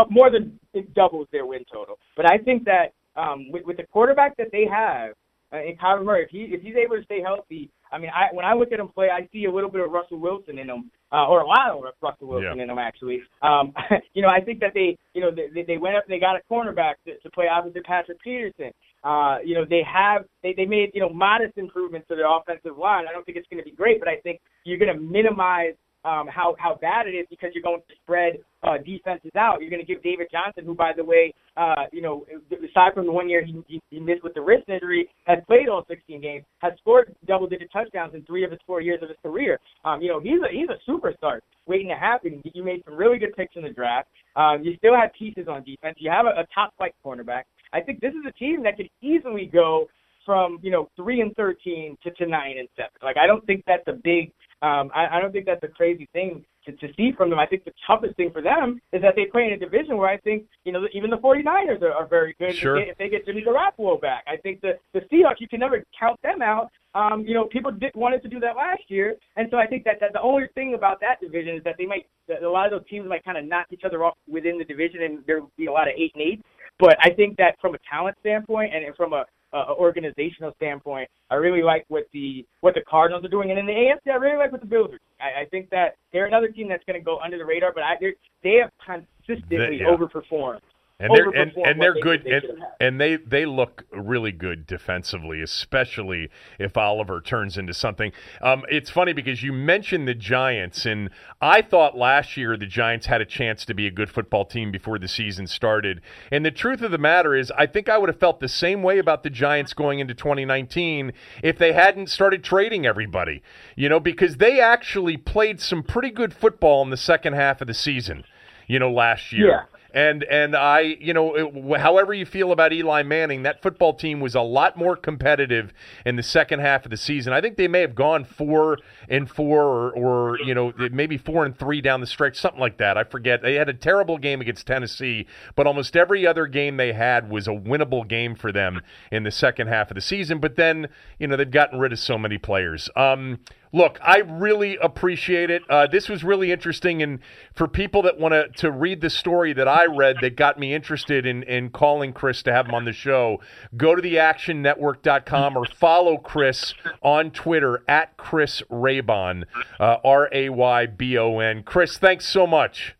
[0.09, 1.97] more than it doubles their win total.
[2.15, 5.13] But I think that um, with, with the quarterback that they have
[5.53, 8.33] uh, in Kyler Murray, if he if he's able to stay healthy, I mean, I
[8.33, 10.69] when I look at him play, I see a little bit of Russell Wilson in
[10.69, 12.63] him, uh, or a lot of Russell Wilson Yeah.
[12.63, 13.21] in him actually.
[13.41, 13.73] Um,
[14.13, 16.35] you know, I think that they, you know, they, they went up, and they got
[16.35, 18.71] a cornerback to, to play opposite Patrick Peterson.
[19.05, 22.75] Uh, you know, they have they, they made you know modest improvements to their offensive
[22.75, 23.05] line.
[23.07, 25.75] I don't think it's to be great, but I think you're to minimize
[26.05, 29.61] um, how how bad it is because you're going to spread uh, defenses out.
[29.61, 33.05] You're going to give David Johnson, who by the way, uh, you know, aside from
[33.05, 36.21] the one year he, he, he missed with the wrist injury, has played all 16
[36.21, 39.59] games, has scored double-digit touchdowns in three of his four years of his career.
[39.83, 42.41] Um, you know, he's a he's a superstar waiting to happen.
[42.53, 44.07] You made some really good picks in the draft.
[44.35, 45.97] Um, you still have pieces on defense.
[45.99, 47.43] You have a, a top flight cornerback.
[47.75, 49.87] I think this is a team that could easily go
[50.25, 52.91] from you know three and thirteen to, to nine and seven.
[53.03, 54.31] Like I don't think that's a big.
[54.61, 57.37] Um, I, I don't think that's a crazy thing to, to see from them.
[57.37, 60.09] I think the toughest thing for them is that they play in a division where
[60.09, 62.77] I think you know even the 49ers are, are very good Sure.
[62.77, 64.23] if, they, if they get Jimmy Garoppolo back.
[64.27, 66.71] I think the the Seahawks you can never count them out.
[66.95, 69.83] Um, you know, people did, wanted to do that last year, and so I think
[69.83, 72.65] that, that the only thing about that division is that they might that a lot
[72.65, 75.41] of those teams might kind of knock each other off within the division, and there
[75.41, 76.41] will be a lot of eight and eight.
[76.79, 79.23] But I think that from a talent standpoint and from a,
[79.53, 83.65] a organizational standpoint, I really like what the what the Cardinals are doing, and in
[83.65, 84.99] the AFC, I really like what the Bills are.
[85.25, 87.83] I, I think that they're another team that's going to go under the radar, but
[87.83, 89.87] I, they're- they have consistently yeah.
[89.87, 90.59] overperformed.
[90.99, 92.67] And they're and, and they're good they and, should have had.
[92.79, 98.89] and they they look really good defensively especially if Oliver turns into something um, it's
[98.89, 101.09] funny because you mentioned the Giants and
[101.41, 104.71] I thought last year the Giants had a chance to be a good football team
[104.71, 106.01] before the season started
[106.31, 108.81] and the truth of the matter is I think I would have felt the same
[108.81, 111.11] way about the Giants going into 2019
[111.43, 113.43] if they hadn't started trading everybody
[113.75, 117.67] you know because they actually played some pretty good football in the second half of
[117.67, 118.23] the season
[118.65, 119.63] you know last year Yeah.
[119.95, 124.19] And and I, you know, it, however you feel about Eli Manning, that football team
[124.19, 125.73] was a lot more competitive
[126.05, 127.31] in the second half of the season.
[127.31, 128.77] I think they may have gone four
[129.07, 132.77] and four, or, or you know, maybe four and three down the stretch, something like
[132.77, 132.97] that.
[132.97, 133.41] I forget.
[133.41, 137.47] They had a terrible game against Tennessee, but almost every other game they had was
[137.47, 138.81] a winnable game for them
[139.13, 140.39] in the second half of the season.
[140.39, 140.89] But then,
[141.19, 142.89] you know, they've gotten rid of so many players.
[142.97, 143.39] Um,
[143.75, 145.61] Look, I really appreciate it.
[145.69, 147.19] Uh, this was really interesting, and
[147.53, 150.73] for people that want to to read the story that I read that got me
[150.73, 153.41] interested in in calling Chris to have him on the show,
[153.75, 159.43] go to theactionnetwork.com or follow Chris on Twitter at Chris Raybon,
[159.77, 161.61] uh, R A Y B O N.
[161.63, 162.95] Chris, thanks so much.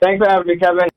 [0.00, 0.88] Thanks for having me, Kevin.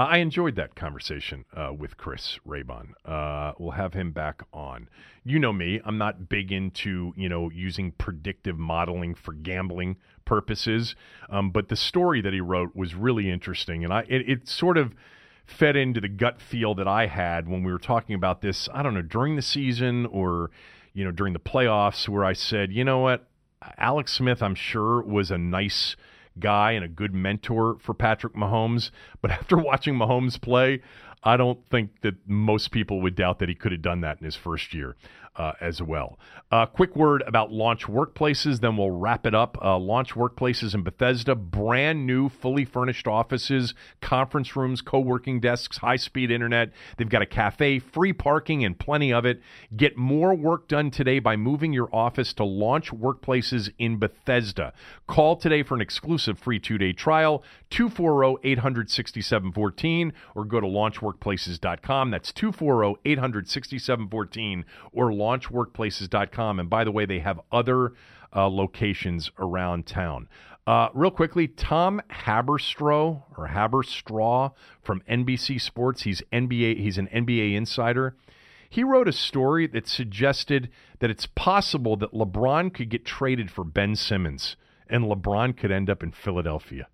[0.00, 2.92] Uh, I enjoyed that conversation uh, with Chris Raybon.
[3.04, 4.88] Uh, we'll have him back on.
[5.24, 10.96] You know me; I'm not big into you know using predictive modeling for gambling purposes.
[11.28, 14.78] Um, but the story that he wrote was really interesting, and I it, it sort
[14.78, 14.94] of
[15.44, 18.70] fed into the gut feel that I had when we were talking about this.
[18.72, 20.50] I don't know during the season or
[20.94, 23.28] you know during the playoffs, where I said, you know what,
[23.76, 25.94] Alex Smith, I'm sure was a nice
[26.40, 28.90] guy and a good mentor for Patrick Mahomes.
[29.20, 30.80] But after watching Mahomes play,
[31.22, 34.24] I don't think that most people would doubt that he could have done that in
[34.24, 34.96] his first year
[35.40, 36.18] uh, as well.
[36.52, 39.56] Uh, quick word about Launch Workplaces, then we'll wrap it up.
[39.62, 43.72] Uh, Launch Workplaces in Bethesda, brand new, fully furnished offices,
[44.02, 46.72] conference rooms, co working desks, high speed internet.
[46.98, 49.40] They've got a cafe, free parking, and plenty of it.
[49.74, 54.74] Get more work done today by moving your office to Launch Workplaces in Bethesda.
[55.06, 60.66] Call today for an exclusive free two day trial, 240 867 14, or go to
[60.66, 62.10] launchworkplaces.com.
[62.10, 66.60] That's 240 867 14 or launchworkplaces.com.
[66.60, 67.92] And by the way, they have other
[68.34, 70.28] uh, locations around town.
[70.66, 74.52] Uh, real quickly, Tom Haberstroh or Haberstraw
[74.82, 76.02] from NBC Sports.
[76.02, 76.78] He's NBA.
[76.78, 78.16] He's an NBA insider.
[78.68, 80.70] He wrote a story that suggested
[81.00, 84.56] that it's possible that LeBron could get traded for Ben Simmons,
[84.88, 86.86] and LeBron could end up in Philadelphia.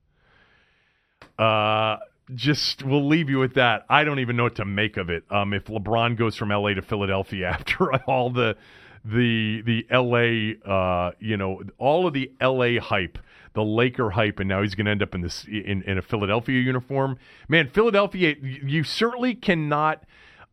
[1.38, 1.96] Uh,
[2.34, 3.84] just we'll leave you with that.
[3.88, 5.24] I don't even know what to make of it.
[5.30, 8.56] Um, if LeBron goes from LA to Philadelphia after all the
[9.04, 13.18] the the LA uh, you know all of the LA hype,
[13.54, 16.02] the Laker hype, and now he's going to end up in this in, in a
[16.02, 17.18] Philadelphia uniform.
[17.48, 20.02] Man, Philadelphia, you certainly cannot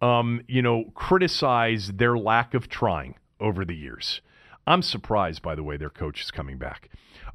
[0.01, 4.21] um, you know criticize their lack of trying over the years.
[4.65, 6.89] I'm surprised, by the way, their coach is coming back.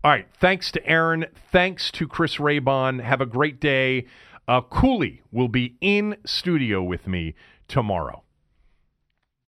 [0.04, 0.26] All right.
[0.40, 1.26] Thanks to Aaron.
[1.50, 3.02] Thanks to Chris Raybon.
[3.02, 4.06] Have a great day.
[4.48, 7.34] Uh, Cooley will be in studio with me
[7.68, 8.22] tomorrow.